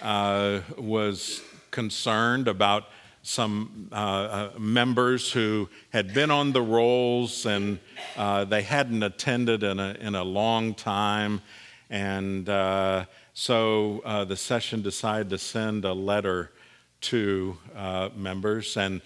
uh, 0.00 0.60
was 0.78 1.42
concerned 1.70 2.48
about 2.48 2.84
some 3.26 3.88
uh, 3.90 3.94
uh, 3.94 4.50
members 4.56 5.32
who 5.32 5.68
had 5.90 6.14
been 6.14 6.30
on 6.30 6.52
the 6.52 6.62
rolls 6.62 7.44
and 7.44 7.80
uh, 8.16 8.44
they 8.44 8.62
hadn't 8.62 9.02
attended 9.02 9.64
in 9.64 9.80
a, 9.80 9.96
in 10.00 10.14
a 10.14 10.22
long 10.22 10.74
time. 10.74 11.42
And 11.90 12.48
uh, 12.48 13.06
so 13.34 14.00
uh, 14.04 14.24
the 14.24 14.36
session 14.36 14.80
decided 14.80 15.30
to 15.30 15.38
send 15.38 15.84
a 15.84 15.92
letter 15.92 16.52
to 17.00 17.58
uh, 17.74 18.10
members. 18.14 18.76
And, 18.76 19.02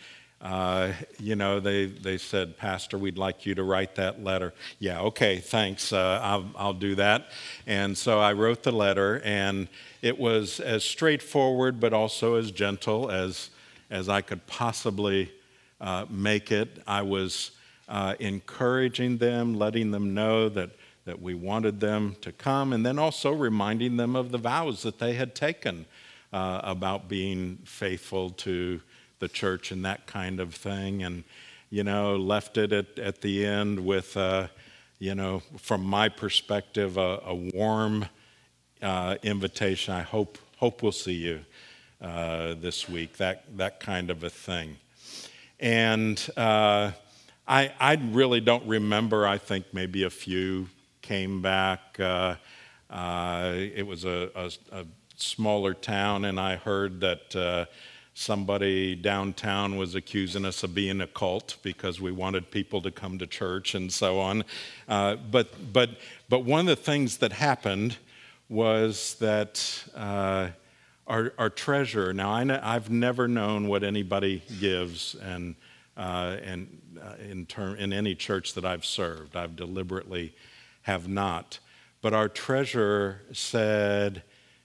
you 1.19 1.37
know, 1.37 1.59
they, 1.59 1.87
they 1.87 2.19
said, 2.19 2.59
Pastor, 2.59 2.99
we'd 2.99 3.19
like 3.19 3.47
you 3.47 3.55
to 3.55 3.62
write 3.62 3.95
that 3.95 4.23
letter. 4.23 4.53
Yeah, 4.79 5.00
okay, 5.00 5.39
thanks. 5.39 5.95
I'll, 5.95 6.50
I'll 6.57 6.75
do 6.75 6.95
that. 6.97 7.31
And 7.67 7.97
so 7.97 8.21
I 8.21 8.35
wrote 8.35 8.65
the 8.65 8.73
letter, 8.73 9.23
and 9.25 9.69
it 10.03 10.19
was 10.19 10.61
as 10.61 10.85
straightforward 10.85 11.81
but 11.81 11.95
also 11.95 12.35
as 12.35 12.50
gentle 12.50 13.11
as 13.11 13.49
as 13.91 14.09
I 14.09 14.21
could 14.21 14.47
possibly 14.47 15.33
uh, 15.81 16.07
make 16.09 16.53
it. 16.53 16.83
I 16.87 17.03
was 17.03 17.51
uh, 17.89 18.15
encouraging 18.21 19.19
them, 19.19 19.55
letting 19.55 19.91
them 19.91 20.15
know 20.15 20.49
that, 20.49 20.71
that 21.05 21.21
we 21.21 21.35
wanted 21.35 21.81
them 21.81 22.17
to 22.21 22.33
come, 22.33 22.73
and 22.73 22.87
then 22.87 22.99
also 22.99 23.33
reminding 23.33 23.97
them 23.97 24.15
of 24.15 24.31
the 24.31 24.39
vows 24.39 24.83
that 24.83 24.99
they 24.99 25.15
had 25.15 25.35
taken 25.35 25.87
uh, 26.33 26.61
about 26.63 27.09
being 27.09 27.59
faithful 27.65 28.31
to 28.31 28.81
the 29.19 29.29
church 29.29 29.73
and 29.73 29.85
that 29.85 30.07
kind 30.07 30.39
of 30.39 30.55
thing. 30.55 31.03
And, 31.03 31.25
you 31.69 31.83
know, 31.83 32.17
left 32.17 32.57
it 32.57 32.73
at, 32.73 32.99
at 32.99 33.21
the 33.21 33.45
end 33.45 33.85
with, 33.85 34.17
uh, 34.17 34.47
you 34.99 35.15
know, 35.15 35.43
from 35.59 35.83
my 35.83 36.09
perspective, 36.09 36.97
a, 36.97 37.21
a 37.25 37.35
warm 37.35 38.07
uh, 38.81 39.17
invitation. 39.23 39.95
I 39.95 40.03
hope, 40.03 40.39
hope 40.59 40.83
we'll 40.83 40.93
see 40.93 41.15
you 41.15 41.41
uh, 42.00 42.54
this 42.54 42.88
week, 42.88 43.16
that, 43.19 43.45
that 43.57 43.80
kind 43.80 44.11
of 44.11 44.25
a 44.25 44.30
thing. 44.30 44.76
And 45.59 46.19
uh, 46.37 46.92
I, 47.47 47.73
I 47.78 47.95
really 48.12 48.40
don't 48.40 48.66
remember, 48.66 49.26
I 49.26 49.38
think 49.38 49.66
maybe 49.73 50.04
a 50.04 50.11
few 50.11 50.69
came 51.02 51.42
back. 51.42 51.99
Uh, 51.99 52.37
uh 52.88 53.52
it 53.54 53.87
was 53.87 54.04
a, 54.04 54.30
a, 54.35 54.50
a, 54.73 54.87
smaller 55.16 55.75
town, 55.75 56.25
and 56.25 56.40
I 56.40 56.57
heard 56.57 57.00
that 57.00 57.37
uh, 57.37 57.66
somebody 58.14 58.95
downtown 58.95 59.76
was 59.76 59.95
accusing 59.95 60.45
us 60.45 60.62
of 60.62 60.75
being 60.75 61.00
a 61.00 61.07
cult 61.07 61.57
because 61.62 62.00
we 62.00 62.11
wanted 62.11 62.50
people 62.50 62.80
to 62.83 62.90
come 62.90 63.19
to 63.19 63.26
church 63.26 63.75
and 63.75 63.92
so 63.92 64.19
on. 64.19 64.45
Uh, 64.88 65.16
but, 65.16 65.73
but, 65.73 65.90
but 66.28 66.45
one 66.45 66.61
of 66.61 66.66
the 66.66 66.76
things 66.76 67.19
that 67.19 67.33
happened 67.33 67.97
was 68.49 69.14
that 69.21 69.85
uh, 69.95 70.49
our, 71.11 71.33
our 71.38 71.50
treasure. 71.50 72.12
Now, 72.12 72.31
I 72.31 72.73
have 72.73 72.88
never 72.88 73.26
known 73.26 73.67
what 73.67 73.83
anybody 73.83 74.45
gives 74.61 75.17
and, 75.17 75.57
uh, 75.97 76.37
and 76.43 76.81
uh, 77.02 77.14
in, 77.29 77.47
term, 77.47 77.75
in 77.76 77.93
any 77.93 78.14
church 78.14 78.55
that 78.55 78.64
I've 78.64 78.85
served. 78.85 79.35
I've 79.35 79.57
deliberately 79.57 80.33
have 80.83 81.09
not. 81.09 81.59
But 82.00 82.14
our 82.14 82.29
treasurer 82.29 83.23
said, 83.33 84.23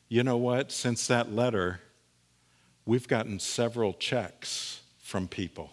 you 0.08 0.24
know 0.24 0.38
what? 0.38 0.72
Since 0.72 1.08
that 1.08 1.34
letter, 1.34 1.82
we've 2.86 3.08
gotten 3.08 3.40
several 3.40 3.94
checks 3.94 4.82
from 5.02 5.28
people. 5.28 5.72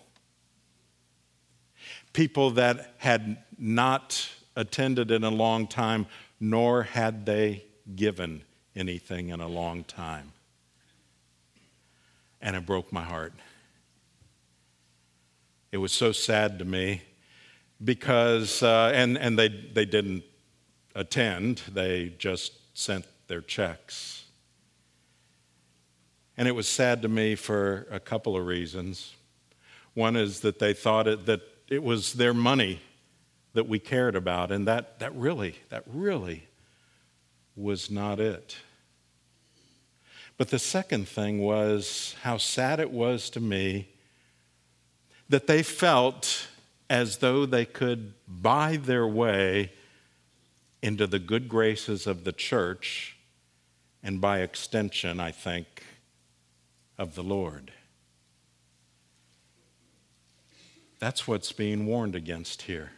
People 2.15 2.51
that 2.53 2.95
had 2.97 3.37
not 3.59 4.31
attended 4.57 5.11
in 5.11 5.23
a 5.23 5.31
long 5.31 5.67
time, 5.67 6.07
nor 6.41 6.83
had 6.83 7.27
they 7.27 7.65
given 7.95 8.43
anything 8.75 9.29
in 9.29 9.41
a 9.41 9.49
long 9.49 9.85
time 9.85 10.32
and 12.43 12.57
it 12.57 12.67
broke 12.67 12.93
my 12.93 13.05
heart. 13.05 13.33
It 15.71 15.79
was 15.79 15.93
so 15.93 16.13
sad 16.13 16.59
to 16.59 16.67
me 16.67 17.03
because, 17.83 18.63
uh, 18.63 18.91
and, 18.95 19.17
and 19.17 19.39
they, 19.39 19.49
they 19.49 19.87
didn't 19.87 20.25
attend, 20.95 21.63
they 21.73 22.13
just 22.19 22.53
sent 22.77 23.07
their 23.29 23.41
checks. 23.41 24.25
And 26.37 26.49
it 26.49 26.53
was 26.53 26.69
sad 26.69 27.03
to 27.03 27.09
me 27.09 27.35
for 27.35 27.87
a 27.91 28.01
couple 28.01 28.37
of 28.37 28.45
reasons. 28.45 29.15
One 29.95 30.17
is 30.17 30.41
that 30.41 30.59
they 30.59 30.75
thought 30.75 31.07
it, 31.07 31.27
that 31.27 31.41
it 31.69 31.83
was 31.83 32.15
their 32.15 32.35
money 32.35 32.81
that 33.55 33.69
we 33.69 33.79
cared 33.79 34.17
about, 34.17 34.51
and 34.51 34.67
that, 34.67 34.99
that 34.99 35.15
really, 35.15 35.57
that 35.69 35.85
really 35.87 36.49
was 37.55 37.91
not 37.91 38.19
it. 38.19 38.57
But 40.43 40.49
the 40.49 40.59
second 40.59 41.07
thing 41.07 41.39
was 41.39 42.17
how 42.23 42.37
sad 42.37 42.81
it 42.81 42.91
was 42.91 43.31
to 43.31 43.39
me 43.39 43.91
that 45.29 45.47
they 45.47 45.63
felt 45.63 46.49
as 46.91 47.19
though 47.19 47.47
they 47.47 47.65
could 47.65 48.15
buy 48.27 48.77
their 48.77 49.07
way 49.07 49.71
into 50.83 51.07
the 51.07 51.21
good 51.21 51.49
graces 51.49 52.09
of 52.09 52.25
the 52.25 52.33
church 52.33 53.17
and 54.03 54.21
by 54.21 54.41
extension, 54.41 55.21
I 55.21 55.31
think, 55.31 55.85
of 56.99 57.15
the 57.15 57.23
Lord. 57.23 57.71
That's 60.99 61.29
what's 61.29 61.53
being 61.53 61.87
warned 61.87 62.17
against 62.17 62.63
here. 62.63 62.91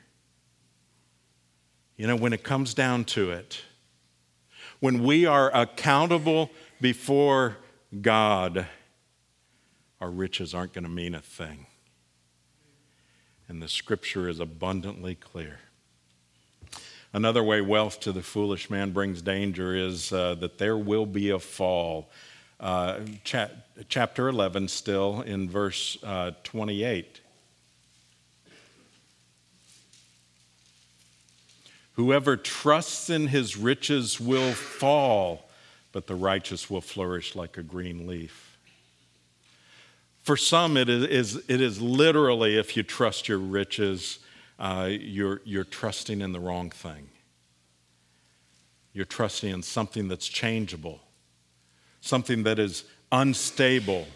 You 1.99 2.07
know, 2.07 2.17
when 2.17 2.33
it 2.33 2.43
comes 2.43 2.73
down 2.73 3.05
to 3.05 3.33
it, 3.33 3.61
when 4.81 5.05
we 5.05 5.27
are 5.27 5.55
accountable 5.55 6.51
before 6.81 7.57
God, 8.01 8.67
our 10.01 10.11
riches 10.11 10.55
aren't 10.55 10.73
going 10.73 10.85
to 10.85 10.91
mean 10.91 11.15
a 11.15 11.21
thing. 11.21 11.67
And 13.49 13.63
the 13.63 13.69
scripture 13.69 14.29
is 14.29 14.41
abundantly 14.41 15.15
clear. 15.15 15.61
Another 17.13 17.45
way 17.45 17.61
wealth 17.61 18.01
to 18.01 18.13
the 18.13 18.23
foolish 18.23 18.71
man 18.71 18.91
brings 18.91 19.23
danger 19.23 19.75
is 19.75 20.13
uh, 20.13 20.35
that 20.37 20.59
there 20.59 20.77
will 20.77 21.07
be 21.07 21.31
a 21.31 21.39
fall. 21.39 22.11
Uh, 22.59 23.01
cha- 23.23 23.51
chapter 23.89 24.29
11, 24.29 24.67
still 24.69 25.21
in 25.21 25.49
verse 25.49 25.97
uh, 26.03 26.33
28. 26.43 27.21
Whoever 31.93 32.37
trusts 32.37 33.09
in 33.09 33.29
his 33.29 33.57
riches 33.57 34.21
will 34.21 34.53
fall, 34.53 35.44
but 35.95 36.09
the 36.09 36.15
righteous 36.17 36.69
will 36.69 36.81
flourish 36.81 37.37
like 37.37 37.57
a 37.57 37.63
green 37.63 38.05
leaf. 38.05 38.59
For 40.25 40.37
some, 40.37 40.77
it 40.77 40.89
is, 40.89 41.37
it 41.49 41.61
is 41.61 41.81
literally 41.81 42.59
if 42.59 42.77
you 42.77 42.83
trust 42.83 43.29
your 43.29 43.39
riches, 43.39 44.19
uh, 44.59 44.89
you're, 44.91 45.41
you're 45.45 45.63
trusting 45.63 46.21
in 46.21 46.33
the 46.33 46.41
wrong 46.41 46.71
thing. 46.71 47.09
You're 48.93 49.05
trusting 49.05 49.49
in 49.49 49.63
something 49.63 50.09
that's 50.09 50.27
changeable, 50.27 51.01
something 52.01 52.43
that 52.43 52.59
is 52.59 52.83
unstable, 53.13 54.09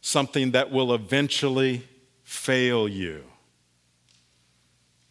something 0.00 0.50
that 0.50 0.72
will 0.72 0.92
eventually 0.92 1.86
fail 2.24 2.88
you. 2.88 3.22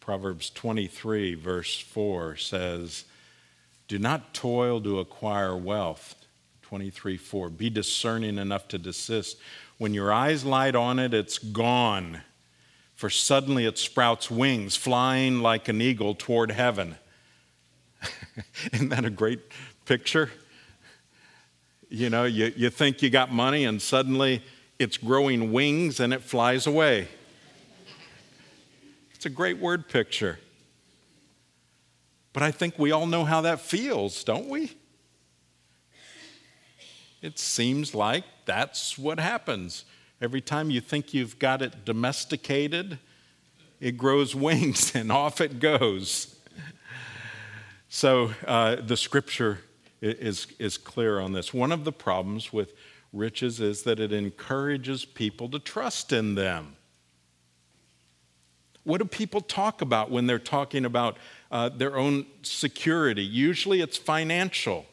Proverbs 0.00 0.50
23, 0.50 1.36
verse 1.36 1.78
4 1.78 2.36
says, 2.36 3.06
Do 3.88 3.98
not 3.98 4.34
toil 4.34 4.80
to 4.82 4.98
acquire 4.98 5.56
wealth. 5.56 6.14
23, 6.62 7.16
4. 7.16 7.50
Be 7.50 7.70
discerning 7.70 8.38
enough 8.38 8.66
to 8.68 8.78
desist. 8.78 9.38
When 9.78 9.94
your 9.94 10.12
eyes 10.12 10.44
light 10.44 10.74
on 10.74 10.98
it, 10.98 11.14
it's 11.14 11.38
gone 11.38 12.22
for 12.96 13.10
suddenly 13.10 13.66
it 13.66 13.76
sprouts 13.76 14.30
wings, 14.30 14.74
flying 14.74 15.40
like 15.40 15.68
an 15.68 15.82
eagle 15.82 16.14
toward 16.14 16.50
heaven. 16.50 16.96
Isn't 18.72 18.88
that 18.88 19.04
a 19.04 19.10
great 19.10 19.40
picture? 19.84 20.30
You 21.90 22.08
know, 22.08 22.24
you, 22.24 22.52
you 22.56 22.70
think 22.70 23.02
you 23.02 23.10
got 23.10 23.30
money, 23.30 23.66
and 23.66 23.80
suddenly 23.80 24.42
it's 24.78 24.96
growing 24.96 25.52
wings 25.52 26.00
and 26.00 26.12
it 26.12 26.22
flies 26.22 26.66
away. 26.66 27.08
It's 29.14 29.26
a 29.26 29.30
great 29.30 29.58
word 29.58 29.88
picture. 29.88 30.38
But 32.36 32.42
I 32.42 32.50
think 32.50 32.78
we 32.78 32.92
all 32.92 33.06
know 33.06 33.24
how 33.24 33.40
that 33.40 33.62
feels, 33.62 34.22
don't 34.22 34.50
we? 34.50 34.76
It 37.22 37.38
seems 37.38 37.94
like 37.94 38.24
that's 38.44 38.98
what 38.98 39.18
happens. 39.18 39.86
Every 40.20 40.42
time 40.42 40.68
you 40.68 40.82
think 40.82 41.14
you've 41.14 41.38
got 41.38 41.62
it 41.62 41.86
domesticated, 41.86 42.98
it 43.80 43.92
grows 43.92 44.34
wings 44.46 44.94
and 44.94 45.10
off 45.10 45.40
it 45.40 45.60
goes. 45.60 46.36
So 47.88 48.32
uh, 48.46 48.82
the 48.82 48.98
scripture 48.98 49.60
is, 50.02 50.46
is 50.58 50.76
clear 50.76 51.18
on 51.18 51.32
this. 51.32 51.54
One 51.54 51.72
of 51.72 51.84
the 51.84 51.92
problems 51.92 52.52
with 52.52 52.74
riches 53.14 53.62
is 53.62 53.84
that 53.84 53.98
it 53.98 54.12
encourages 54.12 55.06
people 55.06 55.48
to 55.48 55.58
trust 55.58 56.12
in 56.12 56.34
them. 56.34 56.76
What 58.86 58.98
do 58.98 59.04
people 59.04 59.40
talk 59.40 59.82
about 59.82 60.12
when 60.12 60.28
they're 60.28 60.38
talking 60.38 60.84
about 60.84 61.16
uh, 61.50 61.70
their 61.70 61.96
own 61.96 62.24
security? 62.42 63.24
Usually 63.24 63.80
it's 63.80 63.96
financial. 63.96 64.86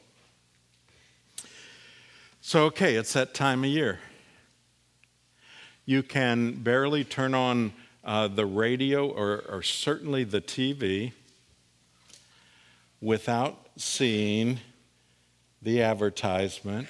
So, 2.41 2.63
okay, 2.65 2.95
it's 2.95 3.13
that 3.13 3.36
time 3.36 3.63
of 3.63 3.69
year. 3.69 3.99
You 5.86 6.01
can 6.01 6.53
barely 6.63 7.03
turn 7.03 7.36
on 7.36 7.71
uh, 8.03 8.29
the 8.29 8.47
radio 8.47 9.08
or, 9.08 9.43
or 9.47 9.62
certainly 9.62 10.23
the 10.23 10.41
TV 10.41 11.12
without 12.99 13.67
seeing 13.77 14.60
the 15.62 15.84
advertisement 15.84 16.88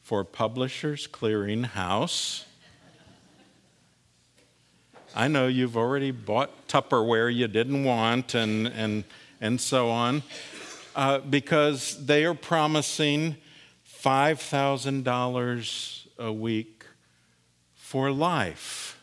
for 0.00 0.24
Publishers 0.24 1.06
Clearing 1.06 1.64
House. 1.64 2.46
I 5.14 5.28
know 5.28 5.46
you've 5.48 5.76
already 5.76 6.12
bought 6.12 6.68
Tupperware 6.68 7.34
you 7.34 7.48
didn't 7.48 7.84
want 7.84 8.34
and, 8.34 8.68
and, 8.68 9.04
and 9.40 9.60
so 9.60 9.90
on, 9.90 10.22
uh, 10.94 11.18
because 11.18 12.06
they 12.06 12.24
are 12.24 12.34
promising 12.34 13.36
$5,000 13.88 16.06
a 16.18 16.32
week 16.32 16.84
for 17.74 18.12
life. 18.12 18.98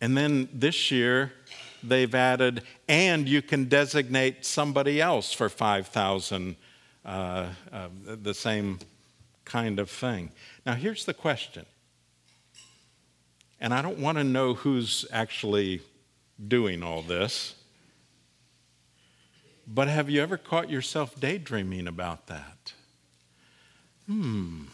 And 0.00 0.16
then 0.16 0.48
this 0.52 0.90
year, 0.90 1.32
they've 1.82 2.14
added, 2.14 2.62
and 2.88 3.28
you 3.28 3.42
can 3.42 3.66
designate 3.66 4.44
somebody 4.44 5.00
else 5.00 5.32
for 5.32 5.48
5,000, 5.48 6.56
uh, 7.04 7.46
uh, 7.72 7.88
the 8.04 8.34
same 8.34 8.80
kind 9.44 9.78
of 9.78 9.88
thing. 9.88 10.32
Now, 10.66 10.74
here's 10.74 11.04
the 11.04 11.14
question. 11.14 11.64
And 13.60 13.74
I 13.74 13.82
don't 13.82 13.98
want 13.98 14.18
to 14.18 14.24
know 14.24 14.54
who's 14.54 15.04
actually 15.12 15.80
doing 16.46 16.82
all 16.82 17.02
this. 17.02 17.54
But 19.66 19.88
have 19.88 20.08
you 20.08 20.22
ever 20.22 20.36
caught 20.36 20.70
yourself 20.70 21.18
daydreaming 21.18 21.86
about 21.86 22.28
that? 22.28 22.72
Hmm 24.06 24.64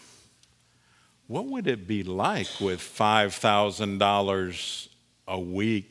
what 1.27 1.47
would 1.47 1.66
it 1.66 1.87
be 1.87 2.03
like 2.03 2.49
with 2.61 2.81
$5,000 2.81 4.88
a 5.27 5.40
week 5.40 5.90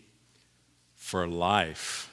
for 0.95 1.27
life? 1.27 2.11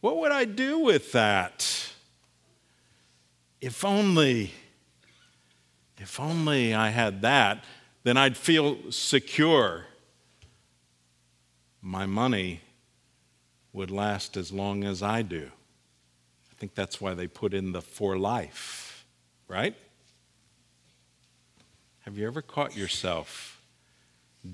What 0.00 0.18
would 0.18 0.32
I 0.32 0.44
do 0.44 0.78
with 0.78 1.12
that? 1.12 1.92
If 3.60 3.84
only, 3.84 4.52
if 5.98 6.18
only 6.18 6.74
I 6.74 6.90
had 6.90 7.22
that, 7.22 7.64
then 8.02 8.16
I'd 8.16 8.36
feel 8.36 8.90
secure. 8.90 9.86
My 11.82 12.06
money 12.06 12.60
would 13.72 13.90
last 13.90 14.36
as 14.36 14.52
long 14.52 14.84
as 14.84 15.02
I 15.02 15.22
do. 15.22 15.50
I 16.50 16.54
think 16.58 16.74
that's 16.74 17.00
why 17.00 17.14
they 17.14 17.26
put 17.26 17.54
in 17.54 17.72
the 17.72 17.80
for 17.82 18.18
life, 18.18 19.06
right? 19.48 19.74
Have 22.00 22.18
you 22.18 22.26
ever 22.26 22.42
caught 22.42 22.76
yourself 22.76 23.60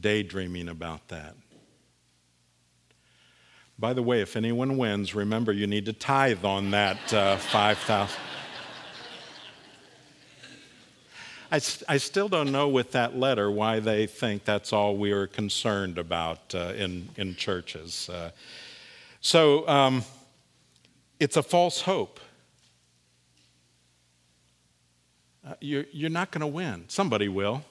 daydreaming 0.01 0.69
about 0.69 1.09
that? 1.09 1.35
By 3.79 3.93
the 3.93 4.03
way, 4.03 4.23
if 4.23 4.37
anyone 4.37 4.79
wins, 4.79 5.15
remember 5.15 5.53
you 5.53 5.67
need 5.67 5.85
to 5.87 5.93
tithe 5.93 6.45
on 6.45 6.71
that 6.71 7.13
uh, 7.13 7.37
5,000. 7.37 8.17
I, 11.51 11.61
I 11.89 11.97
still 11.99 12.29
don't 12.29 12.51
know 12.51 12.69
with 12.69 12.93
that 12.93 13.17
letter 13.17 13.51
why 13.51 13.81
they 13.81 14.07
think 14.07 14.45
that's 14.45 14.73
all 14.73 14.97
we 14.97 15.13
are 15.13 15.27
concerned 15.27 15.99
about 15.99 16.55
uh, 16.55 16.73
in, 16.77 17.09
in 17.17 17.37
churches. 17.37 18.09
Uh, 18.09 18.31
so 19.21 19.67
um, 19.69 20.05
it's 21.21 21.37
a 21.37 21.43
false 21.43 21.83
hope. 21.83 22.21
uh, 25.47 25.55
you're, 25.61 25.85
you're 25.93 26.11
not 26.11 26.31
going 26.31 26.41
to 26.41 26.47
win. 26.47 26.85
Somebody 26.89 27.29
will. 27.29 27.63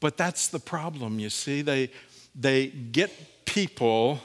But 0.00 0.16
that's 0.16 0.48
the 0.48 0.58
problem, 0.58 1.18
you 1.18 1.30
see. 1.30 1.62
They, 1.62 1.90
they 2.34 2.68
get 2.68 3.44
people, 3.44 4.20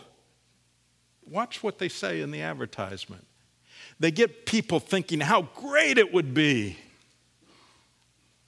watch 1.29 1.61
what 1.61 1.77
they 1.77 1.89
say 1.89 2.21
in 2.21 2.31
the 2.31 2.41
advertisement. 2.41 3.25
They 4.01 4.09
get 4.09 4.47
people 4.47 4.79
thinking 4.79 5.19
how 5.19 5.43
great 5.43 5.99
it 5.99 6.11
would 6.11 6.33
be. 6.33 6.75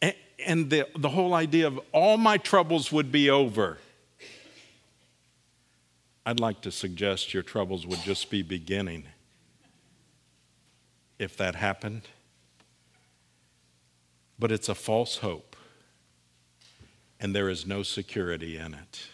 And, 0.01 0.15
and 0.47 0.69
the, 0.71 0.87
the 0.97 1.09
whole 1.09 1.35
idea 1.35 1.67
of 1.67 1.79
all 1.91 2.17
my 2.17 2.37
troubles 2.37 2.91
would 2.91 3.11
be 3.11 3.29
over. 3.29 3.77
I'd 6.25 6.39
like 6.39 6.61
to 6.61 6.71
suggest 6.71 7.35
your 7.35 7.43
troubles 7.43 7.85
would 7.85 7.99
just 7.99 8.31
be 8.31 8.41
beginning 8.41 9.03
if 11.19 11.37
that 11.37 11.53
happened. 11.53 12.01
But 14.39 14.51
it's 14.51 14.69
a 14.69 14.75
false 14.75 15.17
hope, 15.17 15.55
and 17.19 17.35
there 17.35 17.47
is 17.47 17.67
no 17.67 17.83
security 17.83 18.57
in 18.57 18.73
it. 18.73 19.05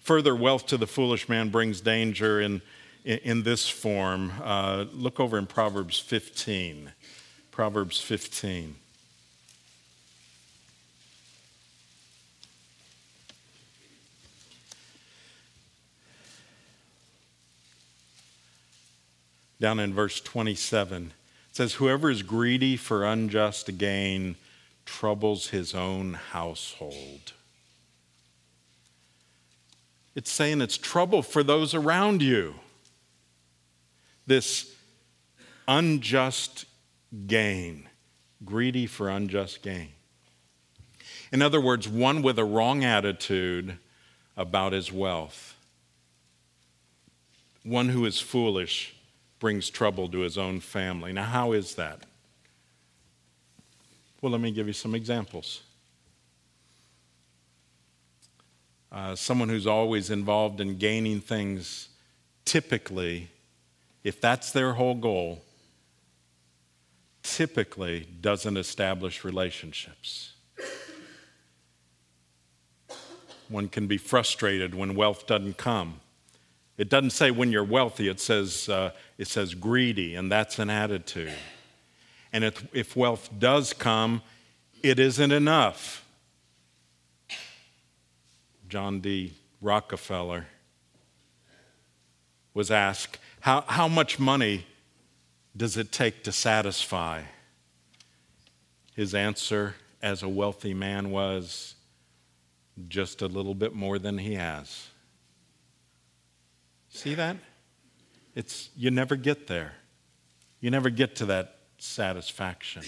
Further, 0.00 0.36
wealth 0.36 0.66
to 0.66 0.76
the 0.76 0.86
foolish 0.86 1.26
man 1.26 1.48
brings 1.48 1.80
danger 1.80 2.38
in, 2.38 2.60
in, 3.08 3.18
in 3.18 3.42
this 3.42 3.68
form. 3.68 4.32
Uh, 4.44 4.84
look 4.92 5.18
over 5.18 5.38
in 5.38 5.46
Proverbs 5.46 5.98
15. 5.98 6.92
Proverbs 7.50 8.00
15. 8.00 8.76
Down 19.60 19.80
in 19.80 19.92
verse 19.92 20.20
27, 20.20 21.06
it 21.06 21.12
says, 21.56 21.74
Whoever 21.74 22.10
is 22.10 22.22
greedy 22.22 22.76
for 22.76 23.04
unjust 23.04 23.76
gain 23.76 24.36
troubles 24.84 25.48
his 25.48 25.74
own 25.74 26.14
household. 26.14 27.32
It's 30.14 30.30
saying 30.30 30.60
it's 30.60 30.78
trouble 30.78 31.22
for 31.22 31.42
those 31.42 31.74
around 31.74 32.22
you. 32.22 32.54
This 34.28 34.74
unjust 35.66 36.66
gain, 37.26 37.88
greedy 38.44 38.86
for 38.86 39.08
unjust 39.08 39.62
gain. 39.62 39.88
In 41.32 41.40
other 41.40 41.62
words, 41.62 41.88
one 41.88 42.20
with 42.20 42.38
a 42.38 42.44
wrong 42.44 42.84
attitude 42.84 43.78
about 44.36 44.74
his 44.74 44.92
wealth, 44.92 45.56
one 47.62 47.88
who 47.88 48.04
is 48.04 48.20
foolish 48.20 48.94
brings 49.38 49.70
trouble 49.70 50.10
to 50.10 50.18
his 50.18 50.36
own 50.36 50.60
family. 50.60 51.10
Now, 51.14 51.24
how 51.24 51.52
is 51.52 51.76
that? 51.76 52.02
Well, 54.20 54.32
let 54.32 54.42
me 54.42 54.50
give 54.50 54.66
you 54.66 54.74
some 54.74 54.94
examples. 54.94 55.62
Uh, 58.92 59.14
someone 59.14 59.48
who's 59.48 59.66
always 59.66 60.10
involved 60.10 60.60
in 60.60 60.76
gaining 60.76 61.22
things, 61.22 61.88
typically, 62.44 63.30
if 64.08 64.22
that's 64.22 64.52
their 64.52 64.72
whole 64.72 64.94
goal, 64.94 65.44
typically 67.22 68.08
doesn't 68.22 68.56
establish 68.56 69.22
relationships. 69.22 70.32
One 73.50 73.68
can 73.68 73.86
be 73.86 73.98
frustrated 73.98 74.74
when 74.74 74.94
wealth 74.94 75.26
doesn't 75.26 75.58
come. 75.58 76.00
It 76.78 76.88
doesn't 76.88 77.10
say 77.10 77.30
when 77.30 77.52
you're 77.52 77.64
wealthy, 77.64 78.08
it 78.08 78.18
says, 78.18 78.68
uh, 78.70 78.92
it 79.18 79.28
says 79.28 79.54
greedy, 79.54 80.14
and 80.14 80.32
that's 80.32 80.58
an 80.58 80.70
attitude. 80.70 81.32
And 82.32 82.44
if, 82.44 82.66
if 82.72 82.96
wealth 82.96 83.28
does 83.38 83.74
come, 83.74 84.22
it 84.82 84.98
isn't 84.98 85.32
enough. 85.32 86.04
John 88.68 89.00
D. 89.00 89.34
Rockefeller 89.60 90.46
was 92.54 92.70
asked, 92.70 93.18
How, 93.40 93.62
how 93.66 93.88
much 93.88 94.18
money 94.18 94.66
does 95.56 95.76
it 95.76 95.92
take 95.92 96.24
to 96.24 96.32
satisfy? 96.32 97.22
His 98.94 99.14
answer 99.14 99.74
as 100.02 100.22
a 100.22 100.28
wealthy 100.28 100.74
man 100.74 101.10
was, 101.10 101.74
Just 102.88 103.22
a 103.22 103.26
little 103.26 103.54
bit 103.54 103.74
more 103.74 103.98
than 103.98 104.18
he 104.18 104.34
has. 104.34 104.88
See 106.90 107.14
that? 107.14 107.36
It's 108.34 108.70
you 108.76 108.90
never 108.90 109.16
get 109.16 109.46
there. 109.46 109.74
You 110.60 110.70
never 110.70 110.90
get 110.90 111.16
to 111.16 111.26
that 111.26 111.58
satisfaction. 111.78 112.82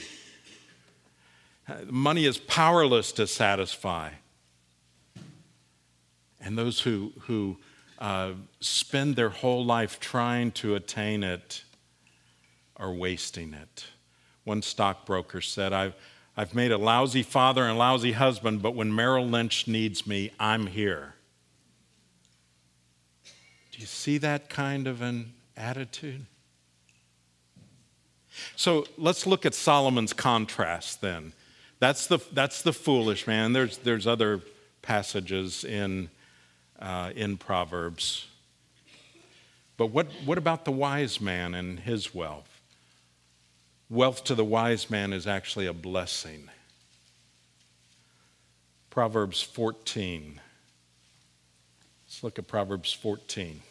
Money 1.87 2.25
is 2.25 2.39
powerless 2.39 3.13
to 3.13 3.27
satisfy. 3.27 4.11
And 6.41 6.57
those 6.57 6.81
who, 6.81 7.13
who 7.23 7.59
uh, 8.01 8.33
spend 8.61 9.17
their 9.17 9.29
whole 9.29 9.65
life 9.65 10.01
trying 10.01 10.53
to 10.53 10.75
attain 10.75 11.23
it 11.23 11.65
are 12.77 12.93
wasting 12.93 13.53
it. 13.53 13.85
One 14.45 14.63
stockbroker 14.63 15.43
said, 15.43 15.73
I've, 15.75 15.95
I've 16.37 16.55
made 16.55 16.73
a 16.73 16.79
lousy 16.79 17.23
father 17.23 17.65
and 17.65 17.79
lousy 17.79 18.13
husband, 18.13 18.63
but 18.63 18.75
when 18.75 18.95
Merrill 18.95 19.27
Lynch 19.29 19.69
needs 19.69 20.07
me, 20.07 20.33
I'm 20.41 20.67
here 20.67 21.15
Do 23.73 23.79
you 23.79 23.87
see 23.87 24.19
that 24.19 24.49
kind 24.49 24.87
of 24.87 25.03
an 25.03 25.35
attitude? 25.57 26.25
So 28.57 28.87
let's 28.97 29.27
look 29.27 29.45
at 29.45 29.55
Solomon's 29.55 30.15
contrast 30.15 31.03
then. 31.03 31.35
That's 31.81 32.07
the, 32.07 32.19
that's 32.33 32.63
the 32.63 32.73
foolish 32.73 33.27
man. 33.27 33.53
There's, 33.53 33.79
there's 33.79 34.07
other 34.07 34.41
passages 34.81 35.65
in, 35.65 36.09
uh, 36.81 37.13
in 37.15 37.37
Proverbs. 37.37 38.27
But 39.77 39.87
what, 39.87 40.09
what 40.25 40.39
about 40.39 40.65
the 40.65 40.73
wise 40.73 41.21
man 41.21 41.55
and 41.55 41.81
his 41.81 42.15
wealth? 42.15 42.61
Wealth 43.89 44.25
to 44.25 44.35
the 44.35 44.45
wise 44.45 44.91
man 44.91 45.13
is 45.13 45.27
actually 45.27 45.67
a 45.67 45.73
blessing. 45.73 46.49
Proverbs 48.91 49.43
14. 49.43 50.41
Let's 52.07 52.23
look 52.23 52.39
at 52.39 52.47
Proverbs 52.47 52.93
14. 52.93 53.63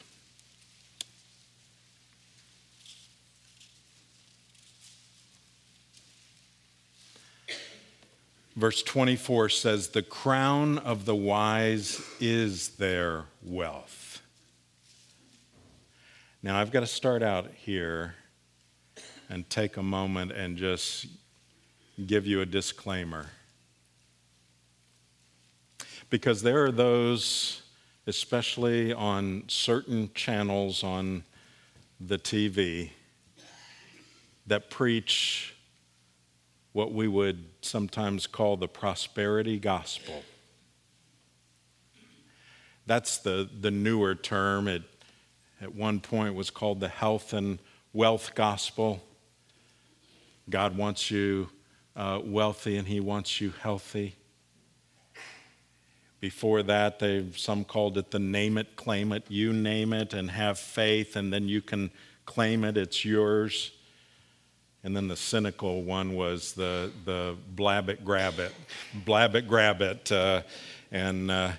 Verse 8.60 8.84
24 8.84 9.48
says, 9.48 9.88
The 9.88 10.02
crown 10.02 10.80
of 10.80 11.06
the 11.06 11.16
wise 11.16 12.02
is 12.20 12.72
their 12.72 13.24
wealth. 13.42 14.22
Now, 16.44 16.60
I've 16.60 16.70
got 16.70 16.82
to 16.82 16.86
start 16.86 17.24
out 17.24 17.50
here 17.56 18.16
and 19.30 19.50
take 19.50 19.78
a 19.78 19.82
moment 19.82 20.34
and 20.34 20.58
just 20.58 21.06
give 22.06 22.28
you 22.28 22.42
a 22.42 22.46
disclaimer. 22.46 23.28
Because 26.10 26.42
there 26.42 26.66
are 26.66 26.72
those, 26.74 27.62
especially 28.08 28.92
on 28.92 29.46
certain 29.48 30.12
channels 30.14 30.84
on 30.84 31.24
the 31.98 32.18
TV, 32.18 32.90
that 34.48 34.70
preach 34.70 35.56
what 36.74 36.94
we 36.94 37.08
would 37.08 37.46
sometimes 37.62 38.28
call 38.28 38.58
the 38.58 38.68
prosperity 38.68 39.60
gospel. 39.60 40.24
That's 42.86 43.18
the, 43.18 43.50
the 43.60 43.72
newer 43.72 44.16
term. 44.16 44.68
It 44.68 44.84
at 45.62 45.76
one 45.76 46.00
point 46.00 46.36
was 46.36 46.50
called 46.50 46.80
the 46.80 46.88
health 46.88 47.34
and 47.34 47.60
wealth 47.94 48.34
gospel. 48.34 49.04
God 50.50 50.78
wants 50.78 51.12
you 51.12 51.50
uh, 51.96 52.22
wealthy 52.24 52.78
and 52.78 52.88
He 52.88 53.00
wants 53.00 53.42
you 53.42 53.54
healthy. 53.62 54.16
Before 56.20 56.64
that, 56.64 57.00
they 57.00 57.28
some 57.36 57.64
called 57.64 57.98
it 57.98 58.12
the 58.12 58.20
name 58.20 58.58
it, 58.58 58.76
claim 58.76 59.12
it. 59.12 59.24
You 59.30 59.54
name 59.54 59.94
it 59.94 60.14
and 60.14 60.32
have 60.32 60.60
faith, 60.60 61.16
and 61.16 61.32
then 61.32 61.48
you 61.48 61.62
can 61.62 61.92
claim 62.26 62.64
it. 62.66 62.76
It's 62.76 63.06
yours. 63.06 63.72
And 64.84 64.96
then 64.96 65.08
the 65.08 65.18
cynical 65.18 65.84
one 65.84 66.14
was 66.14 66.54
the, 66.54 66.92
the 67.04 67.36
blab 67.56 67.90
it, 67.90 68.06
grab 68.06 68.40
it, 68.40 68.54
blab 68.94 69.36
it, 69.36 69.48
grab 69.48 69.82
it. 69.82 70.12
Uh, 70.12 70.44
and, 70.92 71.30
uh, 71.30 71.52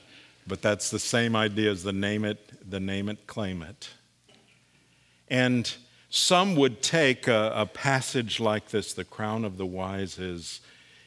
but 0.47 0.63
that's 0.63 0.91
the 0.91 0.99
same 0.99 1.37
idea 1.37 1.71
as 1.71 1.83
the 1.83 1.93
name 1.93 2.25
it, 2.25 2.39
the 2.69 2.81
name 2.81 3.09
it, 3.09 3.27
claim 3.27 3.63
it. 3.63 3.91
And 5.29 5.73
some 6.09 6.57
would 6.57 6.83
take 6.83 7.29
a, 7.29 7.53
a 7.55 7.67
passage 7.67 8.41
like 8.41 8.71
this 8.71 8.95
the 8.95 9.05
crown 9.05 9.45
of 9.45 9.59
the 9.59 9.67
wise 9.67 10.19
is, 10.19 10.61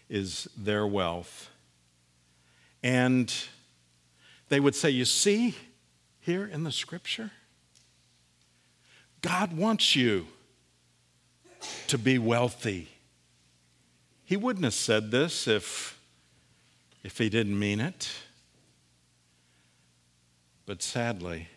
is 0.07 0.47
their 0.55 0.85
wealth. 0.85 1.49
And 2.83 3.33
they 4.49 4.59
would 4.59 4.75
say, 4.75 4.91
You 4.91 5.05
see, 5.05 5.55
here 6.19 6.45
in 6.45 6.63
the 6.63 6.71
scripture, 6.71 7.31
God 9.21 9.57
wants 9.57 9.95
you 9.95 10.27
to 11.87 11.97
be 11.97 12.17
wealthy. 12.17 12.89
He 14.25 14.37
wouldn't 14.37 14.63
have 14.63 14.73
said 14.73 15.11
this 15.11 15.47
if, 15.47 15.99
if 17.03 17.17
he 17.17 17.29
didn't 17.29 17.57
mean 17.57 17.79
it. 17.79 18.09
But 20.65 20.81
sadly, 20.81 21.49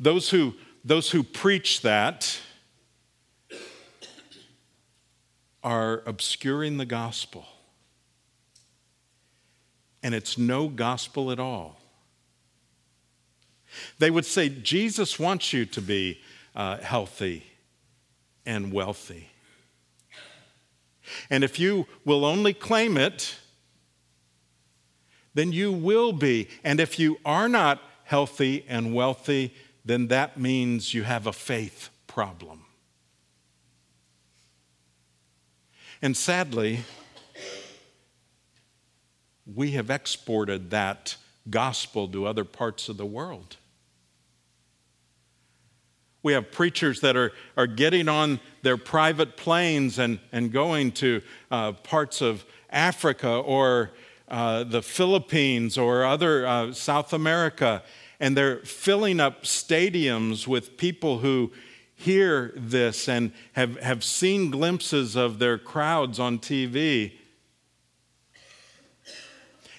those 0.00 0.30
who, 0.30 0.54
those 0.84 1.10
who 1.10 1.22
preach 1.22 1.82
that 1.82 2.40
are 5.62 6.02
obscuring 6.06 6.78
the 6.78 6.86
gospel. 6.86 7.46
And 10.02 10.14
it's 10.14 10.36
no 10.36 10.68
gospel 10.68 11.30
at 11.30 11.38
all. 11.38 11.80
They 13.98 14.10
would 14.10 14.26
say, 14.26 14.48
Jesus 14.48 15.18
wants 15.18 15.52
you 15.52 15.64
to 15.66 15.80
be 15.80 16.20
uh, 16.56 16.78
healthy 16.78 17.44
and 18.44 18.72
wealthy. 18.72 19.30
And 21.30 21.42
if 21.44 21.58
you 21.58 21.86
will 22.04 22.24
only 22.24 22.54
claim 22.54 22.96
it, 22.96 23.36
then 25.34 25.52
you 25.52 25.72
will 25.72 26.12
be. 26.12 26.48
And 26.62 26.80
if 26.80 26.98
you 26.98 27.18
are 27.24 27.48
not 27.48 27.80
healthy 28.04 28.64
and 28.68 28.94
wealthy, 28.94 29.54
then 29.84 30.08
that 30.08 30.38
means 30.38 30.94
you 30.94 31.02
have 31.02 31.26
a 31.26 31.32
faith 31.32 31.88
problem. 32.06 32.64
And 36.00 36.16
sadly, 36.16 36.80
we 39.46 39.72
have 39.72 39.90
exported 39.90 40.70
that 40.70 41.16
gospel 41.48 42.08
to 42.08 42.26
other 42.26 42.44
parts 42.44 42.88
of 42.88 42.96
the 42.96 43.06
world. 43.06 43.56
We 46.22 46.34
have 46.34 46.52
preachers 46.52 47.00
that 47.00 47.16
are, 47.16 47.32
are 47.56 47.66
getting 47.66 48.08
on 48.08 48.40
their 48.62 48.76
private 48.76 49.36
planes 49.36 49.98
and, 49.98 50.20
and 50.30 50.52
going 50.52 50.92
to 50.92 51.20
uh, 51.50 51.72
parts 51.72 52.20
of 52.20 52.44
Africa 52.70 53.28
or 53.28 53.90
uh, 54.28 54.64
the 54.64 54.82
Philippines 54.82 55.76
or 55.76 56.04
other 56.04 56.46
uh, 56.46 56.72
South 56.72 57.12
America, 57.12 57.82
and 58.18 58.36
they're 58.36 58.60
filling 58.60 59.20
up 59.20 59.42
stadiums 59.42 60.46
with 60.46 60.76
people 60.76 61.18
who 61.18 61.52
hear 61.94 62.52
this 62.56 63.08
and 63.08 63.32
have, 63.52 63.76
have 63.80 64.02
seen 64.02 64.50
glimpses 64.50 65.16
of 65.16 65.38
their 65.38 65.58
crowds 65.58 66.18
on 66.18 66.38
TV. 66.38 67.12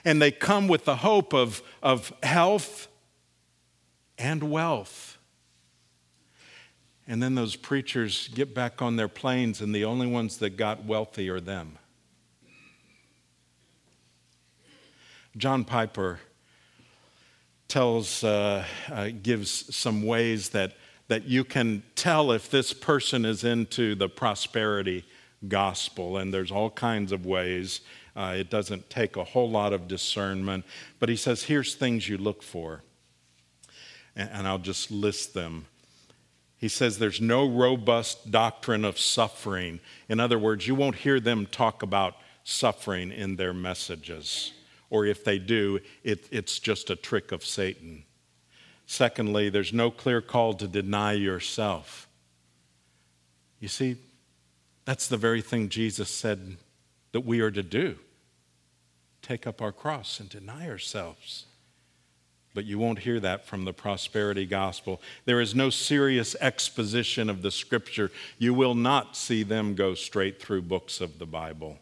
And 0.05 0.21
they 0.21 0.31
come 0.31 0.67
with 0.67 0.85
the 0.85 0.97
hope 0.97 1.33
of, 1.33 1.61
of 1.81 2.13
health 2.21 2.87
and 4.17 4.51
wealth. 4.51 5.12
And 7.07 7.21
then 7.21 7.35
those 7.35 7.55
preachers 7.55 8.29
get 8.29 8.55
back 8.55 8.81
on 8.81 8.95
their 8.95 9.09
planes, 9.09 9.59
and 9.59 9.75
the 9.75 9.83
only 9.83 10.07
ones 10.07 10.37
that 10.37 10.51
got 10.51 10.85
wealthy 10.85 11.29
are 11.29 11.41
them. 11.41 11.77
John 15.35 15.65
Piper 15.65 16.19
tells, 17.67 18.23
uh, 18.23 18.63
uh, 18.91 19.09
gives 19.21 19.75
some 19.75 20.03
ways 20.03 20.49
that, 20.49 20.73
that 21.07 21.25
you 21.25 21.43
can 21.43 21.83
tell 21.95 22.31
if 22.31 22.49
this 22.49 22.71
person 22.71 23.25
is 23.25 23.43
into 23.43 23.95
the 23.95 24.07
prosperity 24.07 25.03
gospel, 25.47 26.17
and 26.17 26.33
there's 26.33 26.51
all 26.51 26.69
kinds 26.69 27.11
of 27.11 27.25
ways. 27.25 27.81
Uh, 28.15 28.35
it 28.37 28.49
doesn't 28.49 28.89
take 28.89 29.17
a 29.17 29.23
whole 29.23 29.49
lot 29.49 29.73
of 29.73 29.87
discernment, 29.87 30.63
but 30.99 31.09
he 31.09 31.15
says, 31.15 31.43
here's 31.43 31.75
things 31.75 32.07
you 32.07 32.17
look 32.17 32.43
for. 32.43 32.83
And, 34.15 34.29
and 34.31 34.47
I'll 34.47 34.59
just 34.59 34.91
list 34.91 35.33
them. 35.33 35.65
He 36.63 36.69
says 36.69 36.97
there's 36.97 37.19
no 37.19 37.45
robust 37.45 38.31
doctrine 38.31 38.85
of 38.85 38.97
suffering. 38.97 39.81
In 40.07 40.21
other 40.21 40.39
words, 40.39 40.65
you 40.65 40.75
won't 40.75 40.95
hear 40.95 41.19
them 41.19 41.45
talk 41.45 41.83
about 41.83 42.15
suffering 42.45 43.11
in 43.11 43.35
their 43.35 43.53
messages. 43.53 44.53
Or 44.89 45.05
if 45.05 45.25
they 45.25 45.39
do, 45.39 45.81
it, 46.05 46.25
it's 46.31 46.59
just 46.59 46.89
a 46.89 46.95
trick 46.95 47.33
of 47.33 47.43
Satan. 47.43 48.05
Secondly, 48.85 49.49
there's 49.49 49.73
no 49.73 49.91
clear 49.91 50.21
call 50.21 50.53
to 50.53 50.65
deny 50.65 51.11
yourself. 51.11 52.07
You 53.59 53.67
see, 53.67 53.97
that's 54.85 55.09
the 55.09 55.17
very 55.17 55.41
thing 55.41 55.67
Jesus 55.67 56.07
said 56.07 56.55
that 57.11 57.25
we 57.25 57.41
are 57.41 57.51
to 57.51 57.63
do 57.63 57.97
take 59.21 59.45
up 59.45 59.61
our 59.61 59.73
cross 59.73 60.21
and 60.21 60.29
deny 60.29 60.69
ourselves 60.69 61.43
but 62.53 62.65
you 62.65 62.77
won't 62.77 62.99
hear 62.99 63.19
that 63.19 63.45
from 63.45 63.65
the 63.65 63.73
prosperity 63.73 64.45
gospel. 64.45 65.01
There 65.25 65.41
is 65.41 65.55
no 65.55 65.69
serious 65.69 66.35
exposition 66.39 67.29
of 67.29 67.41
the 67.41 67.51
scripture. 67.51 68.11
You 68.37 68.53
will 68.53 68.75
not 68.75 69.15
see 69.15 69.43
them 69.43 69.73
go 69.75 69.95
straight 69.95 70.41
through 70.41 70.63
books 70.63 71.01
of 71.01 71.17
the 71.17 71.25
Bible. 71.25 71.79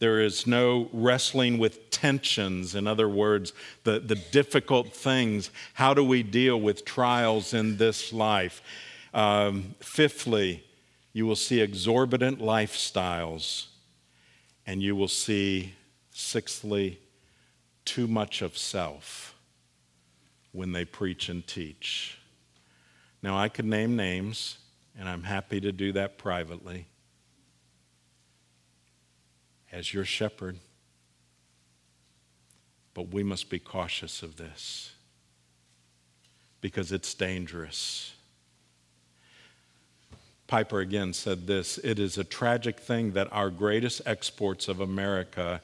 There 0.00 0.20
is 0.20 0.46
no 0.46 0.88
wrestling 0.92 1.58
with 1.58 1.90
tensions. 1.90 2.74
In 2.74 2.86
other 2.86 3.08
words, 3.08 3.52
the, 3.84 4.00
the 4.00 4.16
difficult 4.16 4.92
things. 4.92 5.50
How 5.74 5.94
do 5.94 6.02
we 6.02 6.22
deal 6.22 6.60
with 6.60 6.84
trials 6.84 7.54
in 7.54 7.76
this 7.76 8.12
life? 8.12 8.62
Um, 9.12 9.74
fifthly, 9.80 10.64
you 11.12 11.26
will 11.26 11.36
see 11.36 11.60
exorbitant 11.60 12.40
lifestyles. 12.40 13.66
And 14.66 14.82
you 14.82 14.96
will 14.96 15.08
see, 15.08 15.74
sixthly, 16.10 16.98
too 17.84 18.08
much 18.08 18.40
of 18.40 18.56
self 18.56 19.33
when 20.54 20.70
they 20.70 20.84
preach 20.84 21.28
and 21.28 21.44
teach. 21.44 22.16
Now, 23.22 23.36
I 23.36 23.48
could 23.48 23.64
name 23.64 23.96
names, 23.96 24.58
and 24.96 25.08
I'm 25.08 25.24
happy 25.24 25.60
to 25.60 25.72
do 25.72 25.92
that 25.92 26.16
privately 26.16 26.86
as 29.72 29.92
your 29.92 30.04
shepherd. 30.04 30.58
But 32.94 33.12
we 33.12 33.24
must 33.24 33.50
be 33.50 33.58
cautious 33.58 34.22
of 34.22 34.36
this 34.36 34.92
because 36.60 36.92
it's 36.92 37.12
dangerous. 37.14 38.14
Piper 40.46 40.78
again 40.78 41.12
said 41.14 41.48
this 41.48 41.78
It 41.78 41.98
is 41.98 42.16
a 42.16 42.22
tragic 42.22 42.78
thing 42.78 43.10
that 43.14 43.26
our 43.32 43.50
greatest 43.50 44.02
exports 44.06 44.68
of 44.68 44.78
America 44.78 45.60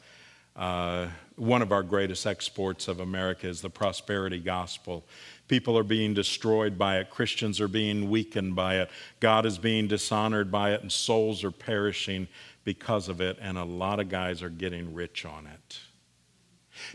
uh, 0.57 1.07
one 1.41 1.63
of 1.63 1.73
our 1.73 1.83
greatest 1.83 2.27
exports 2.27 2.87
of 2.87 3.01
America 3.01 3.49
is 3.49 3.63
the 3.63 3.71
prosperity 3.71 4.39
gospel. 4.39 5.07
People 5.49 5.77
are 5.79 5.83
being 5.83 6.13
destroyed 6.13 6.77
by 6.77 6.99
it, 6.99 7.09
Christians 7.09 7.61
are 7.63 7.69
being 7.69 8.11
weakened 8.11 8.55
by 8.55 8.77
it, 8.77 8.91
God 9.21 9.47
is 9.47 9.57
being 9.57 9.89
dishonored 9.89 10.53
by 10.53 10.75
it, 10.75 10.83
and 10.83 10.93
souls 10.93 11.43
are 11.43 11.51
perishing 11.51 12.29
because 12.63 13.09
of 13.09 13.23
it, 13.23 13.39
and 13.41 13.57
a 13.57 13.65
lot 13.65 14.01
of 14.01 14.11
guys 14.11 14.43
are 14.43 14.51
getting 14.51 14.93
rich 14.93 15.25
on 15.25 15.47
it. 15.47 15.81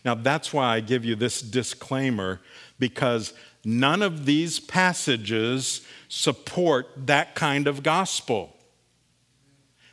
Now, 0.04 0.14
that's 0.14 0.54
why 0.54 0.76
I 0.76 0.80
give 0.80 1.04
you 1.04 1.16
this 1.16 1.42
disclaimer 1.42 2.40
because 2.78 3.34
none 3.64 4.04
of 4.04 4.26
these 4.26 4.60
passages 4.60 5.82
support 6.08 6.88
that 7.08 7.34
kind 7.34 7.68
of 7.68 7.82
gospel. 7.82 8.56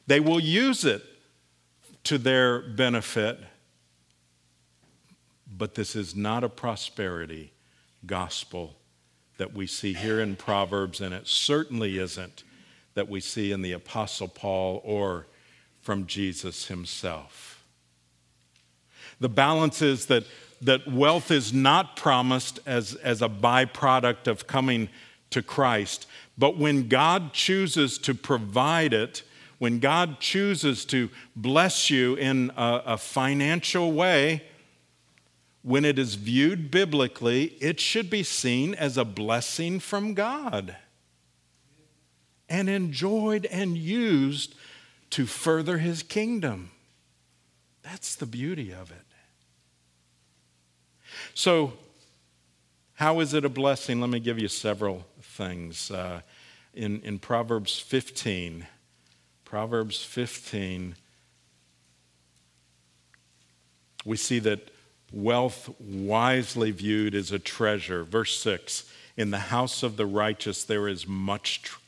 They 0.06 0.20
will 0.20 0.40
use 0.40 0.84
it 0.84 1.02
to 2.04 2.18
their 2.18 2.60
benefit 2.60 3.38
but 5.62 5.77
this 5.77 5.94
is 5.94 6.16
not 6.16 6.42
a 6.42 6.48
prosperity 6.48 7.53
gospel 8.05 8.75
that 9.37 9.55
we 9.55 9.64
see 9.64 9.94
here 9.94 10.20
in 10.20 10.35
Proverbs, 10.35 11.01
and 11.01 11.14
it 11.14 11.29
certainly 11.29 11.98
isn't 11.98 12.42
that 12.94 13.09
we 13.09 13.20
see 13.20 13.53
in 13.53 13.62
the 13.62 13.70
Apostle 13.70 14.27
Paul 14.27 14.83
or 14.85 15.29
from 15.81 16.09
Jesus 16.09 16.66
himself. 16.66 17.62
The 19.20 19.29
balance 19.29 19.81
is 19.81 20.07
that, 20.07 20.25
that 20.62 20.90
wealth 20.90 21.31
is 21.31 21.53
not 21.53 21.94
promised 21.94 22.59
as, 22.66 22.96
as 22.96 23.22
a 23.22 23.29
byproduct 23.29 24.27
of 24.27 24.48
coming 24.48 24.88
to 25.31 25.42
Christ, 25.42 26.09
but 26.37 26.59
when 26.59 26.88
God 26.88 27.33
chooses 27.33 27.98
to 27.98 28.14
provide 28.14 28.92
it, 28.92 29.22
when 29.61 29.79
God 29.79 30.18
chooses 30.18 30.85
to 30.87 31.09
bless 31.37 31.88
you 31.88 32.16
in 32.16 32.51
a, 32.57 32.83
a 32.85 32.98
financial 32.98 33.92
way, 33.92 34.42
when 35.62 35.85
it 35.85 35.98
is 35.98 36.16
viewed 36.16 36.70
biblically, 36.70 37.44
it 37.61 37.79
should 37.79 38.11
be 38.11 38.22
seen 38.22 38.75
as 38.75 38.98
a 38.98 39.05
blessing 39.05 39.79
from 39.79 40.14
God 40.14 40.77
and 42.48 42.68
enjoyed 42.68 43.46
and 43.46 43.79
used 43.79 44.55
to 45.11 45.25
further 45.25 45.79
his 45.79 46.03
kingdom. 46.03 46.70
That's 47.83 48.16
the 48.16 48.27
beauty 48.27 48.72
of 48.72 48.90
it. 48.90 48.96
So, 51.35 51.75
how 52.94 53.20
is 53.20 53.35
it 53.35 53.44
a 53.44 53.48
blessing? 53.48 54.01
Let 54.01 54.11
me 54.11 54.20
give 54.20 54.38
you 54.38 54.48
several 54.48 55.07
things. 55.20 55.90
Uh, 55.90 56.20
in, 56.75 57.01
in 57.03 57.18
Proverbs 57.18 57.79
15, 57.79 58.66
Proverbs 59.44 60.03
15, 60.03 60.94
we 64.05 64.16
see 64.16 64.38
that 64.40 64.70
Wealth 65.12 65.68
wisely 65.79 66.70
viewed 66.70 67.14
is 67.14 67.33
a 67.33 67.38
treasure. 67.38 68.03
Verse 68.03 68.38
6 68.40 68.90
In 69.16 69.31
the 69.31 69.38
house 69.38 69.83
of 69.83 69.96
the 69.96 70.07
righteous 70.07 70.64
there 70.64 70.88
is 70.88 71.07
much 71.07 71.62
tr- 71.62 71.79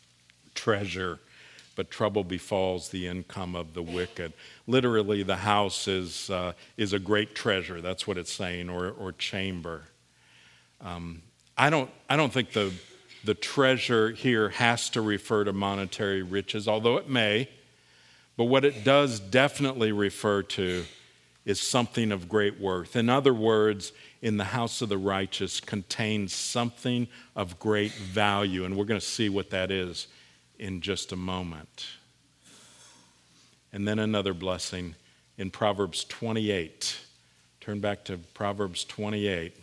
treasure, 0.55 1.21
but 1.75 1.91
trouble 1.91 2.23
befalls 2.23 2.91
the 2.91 3.07
income 3.07 3.57
of 3.57 3.73
the 3.73 3.83
wicked. 3.83 4.35
Literally, 4.67 5.23
the 5.23 5.37
house 5.37 5.89
is, 5.89 6.29
uh, 6.29 6.53
is 6.77 6.93
a 6.93 6.99
great 6.99 7.35
treasure. 7.35 7.81
That's 7.81 8.07
what 8.07 8.19
it's 8.19 8.33
saying, 8.33 8.69
or, 8.69 8.91
or 8.91 9.13
chamber. 9.13 9.85
Um, 10.83 11.23
I, 11.57 11.71
don't, 11.71 11.91
I 12.11 12.17
don't 12.17 12.33
think 12.33 12.53
the, 12.53 12.73
the 13.25 13.35
treasure 13.35 14.11
here 14.11 14.51
has 14.51 14.91
to 14.91 15.01
refer 15.01 15.45
to 15.45 15.53
monetary 15.55 16.23
riches, 16.23 16.69
although 16.69 16.99
it 16.99 17.09
may. 17.09 17.49
But 18.37 18.45
what 18.45 18.65
it 18.65 18.85
does 18.85 19.19
definitely 19.19 19.93
refer 19.93 20.43
to 20.43 20.85
is 21.45 21.61
something 21.61 22.11
of 22.11 22.29
great 22.29 22.59
worth. 22.59 22.97
In 22.97 23.09
other 23.11 23.35
words, 23.35 23.93
in 24.23 24.39
the 24.39 24.45
house 24.45 24.81
of 24.81 24.89
the 24.89 24.99
righteous 24.99 25.61
contains 25.61 26.33
something 26.33 27.07
of 27.37 27.59
great 27.59 27.93
value, 27.93 28.65
and 28.65 28.77
we're 28.77 28.85
going 28.85 29.01
to 29.01 29.07
see 29.07 29.29
what 29.29 29.51
that 29.51 29.71
is 29.71 30.07
in 30.59 30.81
just 30.81 31.13
a 31.13 31.17
moment. 31.17 31.87
And 33.73 33.87
then 33.87 33.99
another 33.99 34.33
blessing 34.33 34.95
in 35.37 35.51
Proverbs 35.51 36.05
28. 36.05 36.99
Turn 37.61 37.81
back 37.81 38.05
to 38.05 38.19
Proverbs 38.35 38.85
28. 38.85 39.57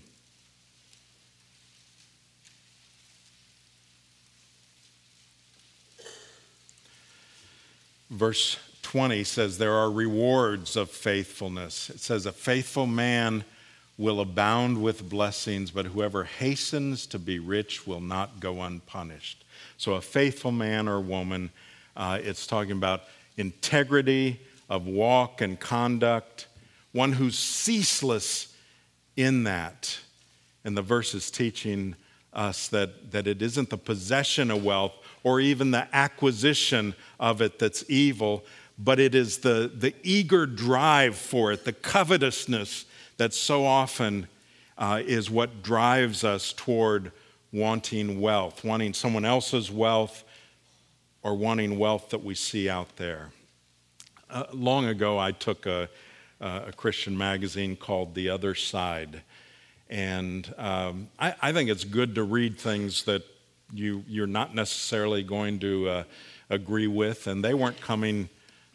Verse 8.10 8.58
20 8.92 9.24
says, 9.24 9.58
There 9.58 9.72
are 9.72 9.90
rewards 9.90 10.76
of 10.76 10.90
faithfulness. 10.90 11.90
It 11.90 12.02
says, 12.02 12.26
A 12.26 12.32
faithful 12.34 12.86
man 12.86 13.46
will 13.98 14.20
abound 14.20 14.84
with 14.84 15.08
blessings, 15.08 15.72
but 15.72 15.86
whoever 15.86 16.26
hastens 16.26 17.06
to 17.06 17.18
be 17.18 17.40
rich 17.40 17.88
will 17.88 18.02
not 18.02 18.42
go 18.42 18.62
unpunished. 18.62 19.46
So, 19.78 19.94
a 19.94 20.02
faithful 20.02 20.52
man 20.52 20.90
or 20.90 21.00
woman, 21.00 21.52
uh, 21.96 22.20
it's 22.22 22.46
talking 22.46 22.74
about 22.74 23.04
integrity 23.38 24.42
of 24.70 24.88
walk 24.88 25.40
and 25.40 25.58
conduct, 25.58 26.48
one 26.92 27.14
who's 27.14 27.40
ceaseless 27.40 28.54
in 29.16 29.46
that. 29.46 29.98
And 30.66 30.76
the 30.76 30.82
verse 30.82 31.14
is 31.14 31.32
teaching 31.32 31.96
us 32.34 32.68
that, 32.68 33.12
that 33.12 33.26
it 33.26 33.42
isn't 33.42 33.70
the 33.70 33.78
possession 33.78 34.52
of 34.52 34.66
wealth 34.66 34.96
or 35.24 35.40
even 35.40 35.72
the 35.72 35.88
acquisition 35.96 36.94
of 37.20 37.42
it 37.42 37.58
that's 37.60 37.84
evil, 37.90 38.44
but 38.84 39.00
it 39.00 39.14
is 39.14 39.40
the, 39.40 39.72
the 39.74 39.94
eager 40.02 40.46
drive 40.46 41.16
for 41.16 41.52
it, 41.52 41.66
the 41.66 41.74
covetousness 41.74 42.86
that 43.18 43.34
so 43.34 43.64
often 43.64 44.28
uh, 44.78 45.02
is 45.06 45.30
what 45.30 45.62
drives 45.62 46.24
us 46.24 46.52
toward 46.54 47.12
wanting 47.54 48.20
wealth, 48.20 48.64
wanting 48.64 48.94
someone 48.94 49.26
else's 49.26 49.70
wealth 49.70 50.24
or 51.22 51.36
wanting 51.36 51.78
wealth 51.78 52.10
that 52.10 52.24
we 52.24 52.34
see 52.34 52.68
out 52.68 52.96
there. 52.98 53.30
Uh, 54.30 54.46
long 54.54 54.86
ago, 54.86 55.20
I 55.20 55.32
took 55.32 55.68
a, 55.68 55.88
a, 56.40 56.72
Christian 56.76 57.16
magazine 57.16 57.76
called 57.76 58.16
The 58.16 58.30
Other 58.30 58.56
Side. 58.56 59.22
And 59.90 60.52
um, 60.58 61.10
I, 61.20 61.36
I, 61.42 61.52
think 61.52 61.70
it's 61.70 61.84
good 61.84 62.16
to 62.16 62.24
read 62.24 62.58
things 62.58 63.04
that 63.04 63.24
you, 63.74 64.04
you're 64.08 64.26
not 64.26 64.56
necessarily 64.56 65.22
going 65.22 65.60
to 65.60 65.90
uh, 65.90 66.04
agree 66.50 66.88
with. 66.88 67.28
And 67.28 67.44
they 67.44 67.54
weren't 67.54 67.82
coming 67.82 68.30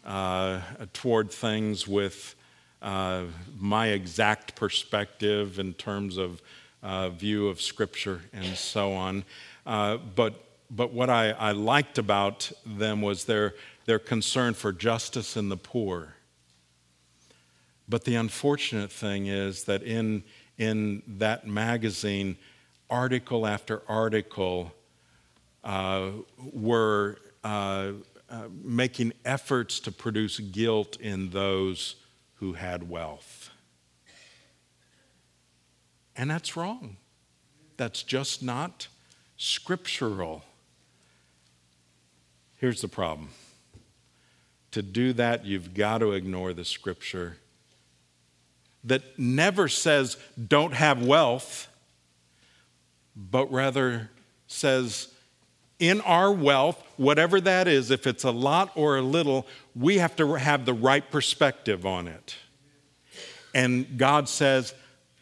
uh, 0.07 0.61
toward 0.93 1.31
things 1.31 1.87
with 1.87 2.35
uh, 2.81 3.25
my 3.59 3.89
exact 3.89 4.55
perspective 4.55 5.59
in 5.59 5.75
terms 5.75 6.17
of 6.17 6.41
uh, 6.83 7.11
view 7.11 7.49
of 7.49 7.61
Scripture 7.61 8.21
and 8.33 8.57
so 8.57 8.93
on. 8.93 9.25
Uh, 9.67 9.97
but, 9.97 10.45
but 10.71 10.93
what 10.93 11.11
I, 11.11 11.31
I 11.31 11.51
liked 11.53 11.99
about 11.99 12.53
them 12.65 13.03
was 13.03 13.25
their, 13.25 13.55
their 13.87 13.99
concern 13.99 14.55
for 14.55 14.73
justice 14.73 15.37
in 15.37 15.49
the 15.49 15.57
poor. 15.57 16.15
But 17.89 18.05
the 18.05 18.15
unfortunate 18.15 18.93
thing 18.93 19.27
is 19.27 19.65
that 19.65 19.83
in, 19.83 20.23
in 20.57 21.03
that 21.07 21.47
magazine, 21.47 22.37
article 22.89 23.47
after 23.47 23.83
article 23.89 24.73
uh, 25.65 26.11
were 26.53 27.19
uh, 27.43 27.93
uh, 28.29 28.49
making 28.63 29.13
efforts 29.25 29.81
to 29.81 29.93
produce 29.93 30.39
guilt 30.41 30.97
in 31.01 31.31
those 31.31 31.97
who 32.35 32.55
had 32.55 32.89
wealth. 32.89 33.51
And 36.17 36.31
that's 36.31 36.57
wrong. 36.57 36.97
That's 37.77 38.03
just 38.03 38.43
not 38.43 38.89
scriptural. 39.37 40.45
Here's 42.57 42.81
the 42.81 42.89
problem 42.89 43.29
to 44.73 44.83
do 44.83 45.15
that, 45.15 45.47
you've 45.47 45.73
got 45.73 45.99
to 45.99 46.13
ignore 46.13 46.53
the 46.53 46.65
scripture 46.65 47.39
that 48.85 49.19
never 49.19 49.69
says 49.69 50.19
don't 50.49 50.75
have 50.75 51.03
wealth, 51.03 51.69
but 53.17 53.51
rather 53.51 54.11
says 54.47 55.09
in 55.79 56.01
our 56.03 56.33
wealth, 56.33 56.83
whatever 56.97 57.41
that 57.41 57.69
is, 57.69 57.91
if 57.91 58.07
it's 58.07 58.25
a 58.25 58.31
lot 58.31 58.73
or 58.75 58.97
a 58.97 59.03
little, 59.03 59.47
we 59.75 59.99
have 59.99 60.17
to 60.17 60.35
have 60.35 60.65
the 60.65 60.75
right 60.75 61.09
perspective 61.11 61.85
on 61.85 62.09
it. 62.09 62.37
And 63.55 63.99
God 63.99 64.29
says, 64.29 64.75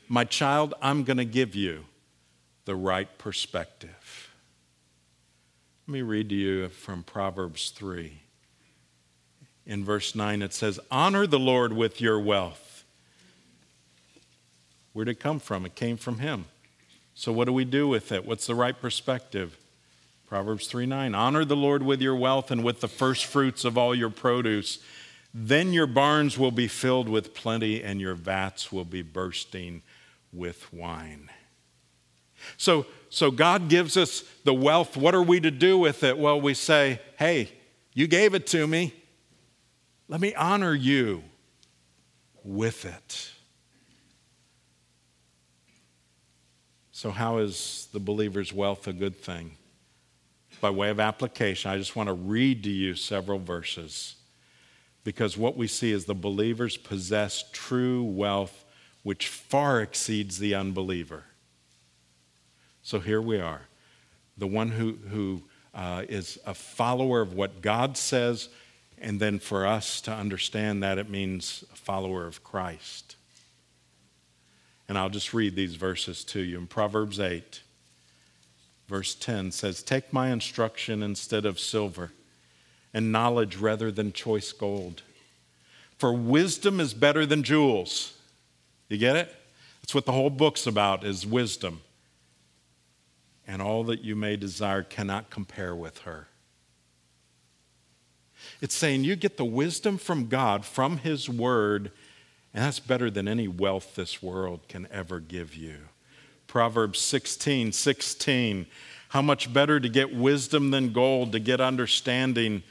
My 0.09 0.25
child, 0.25 0.75
I'm 0.81 1.05
going 1.05 1.17
to 1.17 1.25
give 1.25 1.55
you 1.55 1.85
the 2.65 2.77
right 2.77 3.19
perspective. 3.19 4.31
Let 5.87 5.93
me 5.93 6.03
read 6.03 6.29
to 6.31 6.35
you 6.35 6.69
from 6.69 7.03
Proverbs 7.03 7.71
3. 7.71 8.21
In 9.67 9.85
verse 9.85 10.15
9, 10.15 10.43
it 10.43 10.53
says, 10.53 10.79
Honor 10.91 11.27
the 11.27 11.39
Lord 11.39 11.73
with 11.73 12.01
your 12.01 12.21
wealth. 12.21 12.85
Where'd 14.93 15.09
it 15.09 15.21
come 15.21 15.41
from? 15.41 15.67
It 15.67 15.75
came 15.75 15.97
from 15.97 16.21
Him. 16.21 16.47
So, 17.15 17.33
what 17.33 17.47
do 17.47 17.53
we 17.53 17.65
do 17.65 17.89
with 17.89 18.13
it? 18.13 18.25
What's 18.25 18.47
the 18.47 18.55
right 18.55 18.79
perspective? 18.79 19.57
Proverbs 20.35 20.67
3 20.67 20.87
9. 20.87 21.15
Honor 21.15 21.45
the 21.45 21.55
Lord 21.55 21.85
with 21.85 22.03
your 22.03 22.17
wealth 22.17 22.51
and 22.51 22.65
with 22.65 22.81
the 22.81 22.89
first 22.89 23.25
fruits 23.25 23.65
of 23.65 23.79
all 23.79 23.95
your 23.95 24.11
produce. 24.11 24.81
Then 25.33 25.73
your 25.73 25.87
barns 25.87 26.37
will 26.37 26.51
be 26.51 26.67
filled 26.67 27.09
with 27.09 27.35
plenty 27.35 27.81
and 27.81 28.01
your 28.01 28.17
vats 28.17 28.73
will 28.73 28.85
be 28.85 29.01
bursting 29.01 29.83
with 30.33 30.73
wine. 30.73 31.31
So, 32.57 32.85
so 33.11 33.31
God 33.31 33.69
gives 33.69 33.97
us 33.97 34.25
the 34.43 34.53
wealth. 34.53 34.97
What 34.97 35.15
are 35.15 35.23
we 35.23 35.39
to 35.39 35.53
do 35.53 35.79
with 35.79 36.03
it? 36.03 36.19
Well, 36.19 36.41
we 36.41 36.55
say, 36.55 37.01
hey, 37.17 37.53
you 37.93 38.09
gave 38.09 38.35
it 38.35 38.49
to 38.49 38.67
me. 38.67 38.93
Let 40.09 40.21
me 40.21 40.35
honor 40.35 40.75
you 40.75 41.23
with 42.43 42.85
it. 42.85 43.31
So, 46.91 47.13
how 47.13 47.39
is 47.39 47.87
the 47.93 48.01
believer's 48.01 48.53
wealth 48.53 48.89
a 48.89 48.93
good 48.93 49.17
thing? 49.17 49.59
By 50.65 50.71
way 50.71 50.89
of 50.89 50.99
application, 50.99 51.71
I 51.71 51.77
just 51.77 51.95
want 51.95 52.07
to 52.07 52.15
read 52.15 52.63
to 52.63 52.71
you 52.71 52.95
several 52.95 53.39
verses 53.39 54.15
because 55.05 55.37
what 55.37 55.59
we 55.59 55.67
see 55.67 55.93
is 55.93 56.07
the 56.07 56.15
believers 56.15 56.79
possess 56.79 57.45
true 57.53 58.03
wealth 58.03 58.65
which 59.03 59.29
far 59.29 59.83
exceeds 59.83 60.39
the 60.39 60.55
unbeliever. 60.55 61.25
So 62.83 62.99
here 62.99 63.21
we 63.21 63.39
are. 63.39 63.61
The 64.39 64.47
one 64.47 64.71
who, 64.71 64.97
who 65.11 65.43
uh, 65.75 66.05
is 66.09 66.39
a 66.47 66.55
follower 66.55 67.21
of 67.21 67.35
what 67.35 67.61
God 67.61 67.99
says, 67.99 68.49
and 68.97 69.21
then 69.21 69.41
for 69.41 69.67
us 69.67 70.01
to 70.01 70.13
understand 70.13 70.83
that 70.83 70.97
it 70.97 71.11
means 71.11 71.63
a 71.75 71.77
follower 71.77 72.27
of 72.27 72.43
Christ. 72.43 73.17
And 74.89 74.97
I'll 74.97 75.11
just 75.11 75.35
read 75.35 75.57
these 75.57 75.75
verses 75.75 76.25
to 76.25 76.41
you. 76.41 76.57
In 76.57 76.67
Proverbs 76.69 77.21
8, 77.21 77.64
verse 78.95 79.17
10 79.17 79.51
says, 79.51 79.83
Take 79.83 80.13
my 80.13 80.31
instruction 80.31 81.03
instead 81.03 81.45
of 81.45 81.59
silver, 81.59 82.13
and 82.93 83.11
knowledge 83.11 83.57
rather 83.57 83.91
than 83.91 84.13
choice 84.13 84.53
gold. 84.53 85.03
For 85.99 86.13
wisdom 86.13 86.79
is 86.79 86.95
better 86.95 87.27
than 87.27 87.43
jewels. 87.43 88.17
You 88.89 88.97
get 88.99 89.17
it? 89.17 89.35
That's 89.83 89.97
what 89.97 90.07
the 90.07 90.13
whole 90.13 90.31
book's 90.31 90.65
about 90.69 91.03
is 91.03 91.27
wisdom. 91.27 91.81
And 93.49 93.61
all 93.61 93.83
that 93.83 94.05
you 94.05 94.15
may 94.15 94.37
desire 94.37 94.85
cannot 94.85 95.29
compare 95.29 95.75
with 95.75 95.99
her. 96.03 96.29
It's 98.61 98.77
saying 98.77 99.03
you 99.03 99.17
get 99.17 99.39
the 99.39 99.45
wisdom 99.45 99.99
from 99.99 100.29
God, 100.29 100.65
from 100.65 100.99
His 100.99 101.29
Word, 101.29 101.91
and 102.55 102.63
that's 102.63 102.79
better 102.79 103.11
than 103.11 103.27
any 103.27 103.49
wealth 103.49 103.97
this 103.97 104.23
world 104.23 104.69
can 104.69 104.87
ever 104.93 105.19
give 105.19 105.57
you. 105.57 105.79
Proverbs 106.47 106.99
16 107.01 107.73
16. 107.73 108.67
How 109.09 109.23
much 109.23 109.53
better 109.53 109.79
to 109.79 109.89
get 109.89 110.15
wisdom 110.15 110.71
than 110.71 110.93
gold, 110.93 111.33
to 111.33 111.39
get 111.39 111.61
understanding 111.61 112.63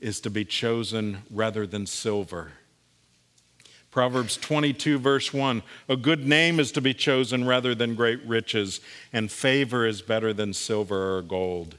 is 0.00 0.20
to 0.20 0.30
be 0.30 0.44
chosen 0.44 1.18
rather 1.30 1.66
than 1.66 1.86
silver. 1.86 2.52
Proverbs 3.90 4.36
22, 4.36 4.98
verse 4.98 5.32
1 5.32 5.62
A 5.88 5.96
good 5.96 6.26
name 6.26 6.60
is 6.60 6.72
to 6.72 6.80
be 6.80 6.94
chosen 6.94 7.46
rather 7.46 7.74
than 7.74 7.94
great 7.94 8.24
riches, 8.24 8.80
and 9.12 9.30
favor 9.30 9.86
is 9.86 10.02
better 10.02 10.32
than 10.32 10.52
silver 10.52 11.16
or 11.16 11.22
gold. 11.22 11.78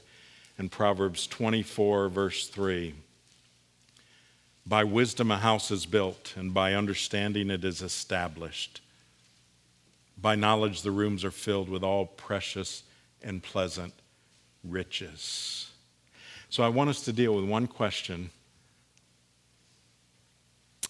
And 0.58 0.70
Proverbs 0.70 1.26
24, 1.26 2.08
verse 2.08 2.48
3 2.48 2.94
By 4.66 4.84
wisdom 4.84 5.30
a 5.30 5.38
house 5.38 5.70
is 5.70 5.86
built, 5.86 6.34
and 6.36 6.52
by 6.52 6.74
understanding 6.74 7.48
it 7.48 7.64
is 7.64 7.80
established. 7.80 8.80
By 10.20 10.34
knowledge, 10.34 10.82
the 10.82 10.90
rooms 10.90 11.24
are 11.24 11.30
filled 11.30 11.68
with 11.68 11.82
all 11.82 12.06
precious 12.06 12.82
and 13.22 13.42
pleasant 13.42 13.94
riches. 14.62 15.70
So 16.48 16.62
I 16.62 16.68
want 16.68 16.90
us 16.90 17.02
to 17.04 17.12
deal 17.12 17.34
with 17.34 17.44
one 17.44 17.66
question 17.66 18.30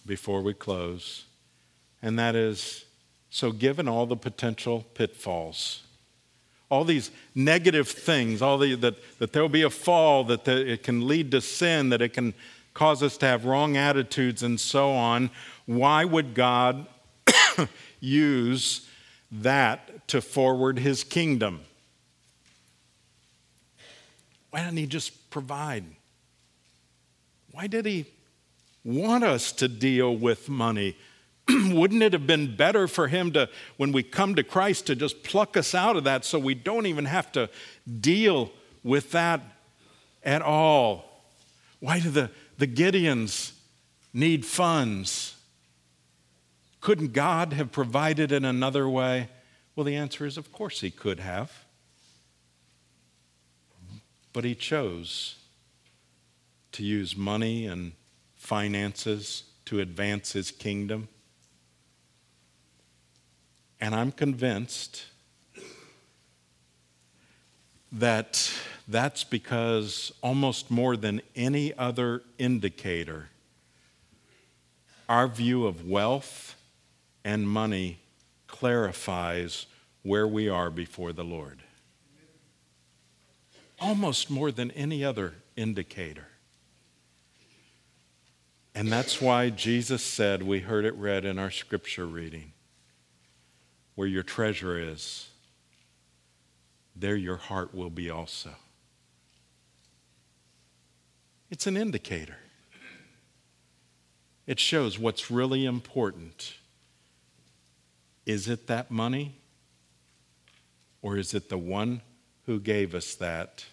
before 0.07 0.41
we 0.41 0.55
close, 0.55 1.27
and 2.03 2.19
that 2.19 2.35
is 2.35 2.85
so, 3.33 3.53
given 3.53 3.87
all 3.87 4.07
the 4.07 4.17
potential 4.17 4.85
pitfalls, 4.95 5.83
all 6.69 6.85
these 6.85 7.13
negative 7.35 7.89
things, 7.89 8.43
all 8.43 8.59
the, 8.59 8.75
that, 8.77 8.97
that 9.21 9.33
there'll 9.33 9.49
be 9.49 9.63
a 9.63 9.71
fall, 9.71 10.25
that 10.25 10.45
the, 10.45 10.73
it 10.73 10.83
can 10.83 11.07
lead 11.07 11.31
to 11.31 11.41
sin, 11.41 11.91
that 11.91 12.03
it 12.03 12.13
can 12.13 12.35
cause 12.75 13.05
us 13.05 13.17
to 13.19 13.27
have 13.27 13.45
wrong 13.45 13.77
attitudes, 13.77 14.43
and 14.43 14.59
so 14.59 14.91
on, 14.91 15.31
why 15.67 16.05
would 16.05 16.35
God 16.35 16.87
use 18.01 18.89
that 19.31 20.07
to 20.09 20.21
forward 20.21 20.79
his 20.79 21.05
kingdom? 21.05 21.61
Why 24.51 24.65
didn't 24.65 24.79
he 24.79 24.87
just 24.87 25.31
provide? 25.31 25.85
Why 27.53 27.67
did 27.67 27.87
he 27.87 28.07
want 28.85 29.25
us 29.25 29.53
to 29.53 29.69
deal 29.69 30.17
with 30.17 30.49
money? 30.49 30.97
Wouldn't 31.49 32.03
it 32.03 32.13
have 32.13 32.27
been 32.27 32.57
better 32.57 32.89
for 32.89 33.09
him 33.09 33.33
to, 33.33 33.49
when 33.77 33.93
we 33.93 34.03
come 34.03 34.35
to 34.35 34.43
Christ, 34.43 34.87
to 34.87 34.97
just 34.97 35.23
pluck 35.23 35.57
us 35.57 35.75
out 35.75 35.97
of 35.97 36.05
that 36.05 36.25
so 36.25 36.39
we 36.39 36.55
don't 36.55 36.87
even 36.87 37.05
have 37.05 37.31
to 37.33 37.49
deal 38.01 38.51
with 38.83 39.13
that 39.13 39.41
at 40.23 40.43
all? 40.43 41.23
Why 41.81 42.01
do 42.01 42.11
the, 42.11 42.31
the 42.59 42.67
Gideons 42.67 43.53
need 44.13 44.45
funds? 44.45 45.37
Couldn't 46.81 47.13
God 47.13 47.53
have 47.53 47.73
provided 47.73 48.33
in 48.33 48.45
another 48.45 48.89
way? 48.89 49.29
Well, 49.77 49.85
the 49.85 49.97
answer 49.97 50.27
is 50.27 50.37
of 50.37 50.53
course 50.53 50.81
he 50.81 50.91
could 50.91 51.21
have. 51.21 51.65
But 54.33 54.45
he 54.45 54.55
chose 54.55 55.37
to 56.73 56.85
use 56.85 57.17
money 57.17 57.67
and 57.67 57.93
finances 58.37 59.45
to 59.67 59.81
advance 59.81 60.33
his 60.33 60.51
kingdom. 60.51 61.09
And 63.81 63.95
I'm 63.95 64.13
convinced 64.13 65.07
that 67.93 68.53
that's 68.87 69.25
because 69.25 70.13
almost 70.23 70.71
more 70.71 70.97
than 70.97 71.21
any 71.35 71.77
other 71.77 72.23
indicator, 72.39 73.29
our 75.09 75.27
view 75.27 75.67
of 75.67 75.87
wealth 75.87 76.55
and 77.25 77.49
money 77.49 77.99
clarifies 78.47 79.67
where 80.03 80.27
we 80.27 80.49
are 80.49 80.71
before 80.71 81.13
the 81.13 81.25
Lord. 81.25 81.63
Almost 83.81 84.31
more 84.31 84.51
than 84.51 84.71
any 84.73 85.05
other 85.05 85.35
indicator. 85.57 86.27
And 88.75 88.91
that's 88.91 89.21
why 89.21 89.51
Jesus 89.51 90.03
said, 90.03 90.43
we 90.43 90.61
heard 90.61 90.85
it 90.85 90.95
read 90.95 91.25
in 91.25 91.39
our 91.39 91.51
scripture 91.51 92.07
reading, 92.07 92.53
where 93.95 94.07
your 94.07 94.23
treasure 94.23 94.79
is, 94.79 95.29
there 96.95 97.17
your 97.17 97.37
heart 97.37 97.75
will 97.75 97.91
be 97.91 98.11
also. 98.11 98.51
It's 101.51 101.67
an 101.67 101.77
indicator. 101.77 102.37
It 104.47 104.61
shows 104.61 104.99
what's 104.99 105.31
really 105.31 105.65
important. 105.65 106.55
Is 108.27 108.49
it 108.49 108.67
that 108.67 108.91
money? 108.91 109.37
Or 111.03 111.17
is 111.17 111.35
it 111.35 111.49
the 111.49 111.59
one 111.59 112.03
who 112.47 112.61
gave 112.61 112.95
us 112.95 113.15
that 113.17 113.65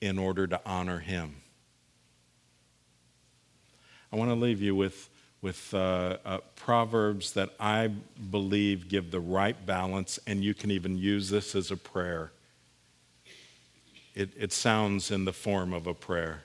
in 0.00 0.18
order 0.18 0.46
to 0.46 0.60
honor 0.66 0.98
him? 0.98 1.36
I 4.12 4.16
want 4.16 4.30
to 4.30 4.34
leave 4.34 4.62
you 4.62 4.74
with, 4.74 5.08
with 5.42 5.72
uh, 5.74 6.16
uh, 6.24 6.38
proverbs 6.56 7.34
that 7.34 7.50
I 7.60 7.88
believe 7.88 8.88
give 8.88 9.10
the 9.10 9.20
right 9.20 9.66
balance, 9.66 10.18
and 10.26 10.42
you 10.42 10.54
can 10.54 10.70
even 10.70 10.96
use 10.96 11.28
this 11.28 11.54
as 11.54 11.70
a 11.70 11.76
prayer. 11.76 12.32
It, 14.14 14.30
it 14.36 14.52
sounds 14.52 15.10
in 15.10 15.26
the 15.26 15.32
form 15.32 15.72
of 15.72 15.86
a 15.86 15.94
prayer. 15.94 16.42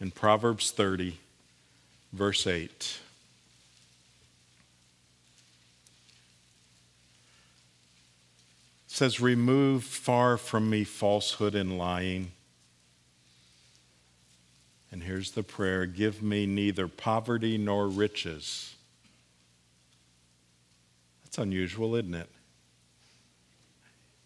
In 0.00 0.10
Proverbs 0.10 0.70
30, 0.70 1.18
verse 2.12 2.46
8. 2.46 2.98
Says, 8.88 9.20
Remove 9.20 9.84
far 9.84 10.36
from 10.36 10.68
me 10.68 10.82
falsehood 10.82 11.54
and 11.54 11.78
lying. 11.78 12.32
And 14.90 15.02
here's 15.02 15.32
the 15.32 15.42
prayer 15.42 15.86
Give 15.86 16.22
me 16.22 16.46
neither 16.46 16.88
poverty 16.88 17.56
nor 17.58 17.86
riches. 17.86 18.74
That's 21.22 21.38
unusual, 21.38 21.94
isn't 21.94 22.14
it? 22.14 22.30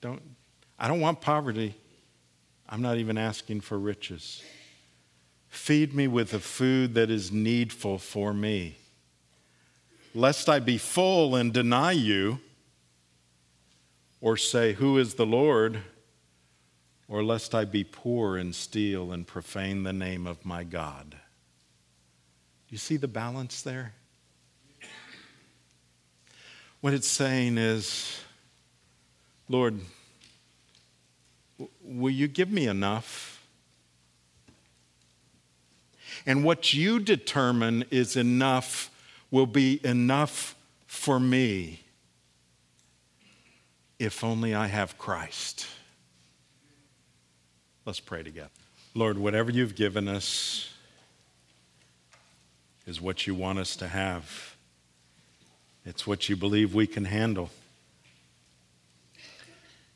Don't, 0.00 0.22
I 0.78 0.88
don't 0.88 1.00
want 1.00 1.20
poverty. 1.20 1.74
I'm 2.68 2.80
not 2.80 2.96
even 2.96 3.18
asking 3.18 3.60
for 3.60 3.78
riches. 3.78 4.42
Feed 5.48 5.92
me 5.92 6.08
with 6.08 6.30
the 6.30 6.38
food 6.38 6.94
that 6.94 7.10
is 7.10 7.30
needful 7.30 7.98
for 7.98 8.32
me, 8.32 8.76
lest 10.14 10.48
I 10.48 10.60
be 10.60 10.78
full 10.78 11.34
and 11.36 11.52
deny 11.52 11.92
you 11.92 12.40
or 14.22 14.38
say, 14.38 14.72
Who 14.74 14.96
is 14.96 15.14
the 15.14 15.26
Lord? 15.26 15.82
Or 17.08 17.22
lest 17.22 17.54
I 17.54 17.66
be 17.66 17.84
poor 17.84 18.38
and 18.38 18.54
steal 18.54 19.12
and 19.12 19.26
profane 19.26 19.82
the 19.82 19.92
name 19.92 20.26
of 20.26 20.46
my 20.46 20.64
God. 20.64 21.10
Do 21.10 21.16
you 22.70 22.78
see 22.78 22.96
the 22.96 23.08
balance 23.08 23.60
there? 23.60 23.92
What 26.80 26.94
it's 26.94 27.08
saying 27.08 27.58
is, 27.58 28.18
Lord, 29.48 29.78
will 31.84 32.10
you 32.10 32.28
give 32.28 32.50
me 32.50 32.66
enough? 32.66 33.44
And 36.24 36.44
what 36.44 36.72
you 36.72 36.98
determine 36.98 37.84
is 37.90 38.16
enough 38.16 38.90
will 39.30 39.46
be 39.46 39.84
enough 39.84 40.54
for 40.86 41.20
me 41.20 41.81
if 44.02 44.24
only 44.24 44.52
I 44.52 44.66
have 44.66 44.98
Christ. 44.98 45.68
Let's 47.86 48.00
pray 48.00 48.24
together. 48.24 48.50
Lord, 48.94 49.16
whatever 49.16 49.52
you've 49.52 49.76
given 49.76 50.08
us 50.08 50.74
is 52.84 53.00
what 53.00 53.28
you 53.28 53.34
want 53.36 53.60
us 53.60 53.76
to 53.76 53.86
have. 53.86 54.56
It's 55.86 56.04
what 56.04 56.28
you 56.28 56.34
believe 56.34 56.74
we 56.74 56.88
can 56.88 57.04
handle. 57.04 57.50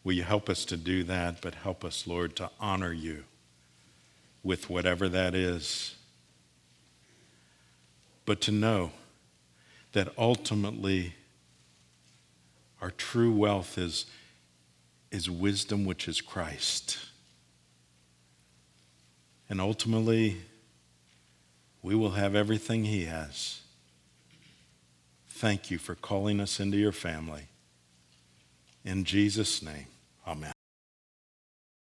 Will 0.05 0.13
you 0.13 0.23
help 0.23 0.49
us 0.49 0.65
to 0.67 0.77
do 0.77 1.03
that, 1.03 1.41
but 1.41 1.57
help 1.57 1.85
us, 1.85 2.07
Lord, 2.07 2.37
to 2.37 2.49
honor 2.61 2.93
you 2.93 3.25
with 4.45 4.71
whatever 4.71 5.09
that 5.09 5.35
is. 5.35 5.97
But 8.25 8.41
to 8.43 8.53
know 8.53 8.93
that 9.95 10.13
ultimately 10.17 11.15
our 12.81 12.91
true 12.91 13.33
wealth 13.33 13.79
is, 13.79 14.07
is 15.11 15.31
wisdom, 15.31 15.85
which 15.85 16.09
is 16.09 16.21
Christ. 16.21 16.99
And 19.49 19.61
ultimately, 19.61 20.39
we 21.83 21.95
will 21.95 22.11
have 22.11 22.35
everything 22.35 22.85
He 22.85 23.05
has. 23.05 23.61
Thank 25.29 25.71
you 25.71 25.79
for 25.79 25.95
calling 25.95 26.41
us 26.41 26.59
into 26.61 26.77
your 26.77 26.93
family. 26.93 27.49
In 28.85 29.05
Jesus' 29.05 29.63
name, 29.63 29.87
amen. 30.27 30.56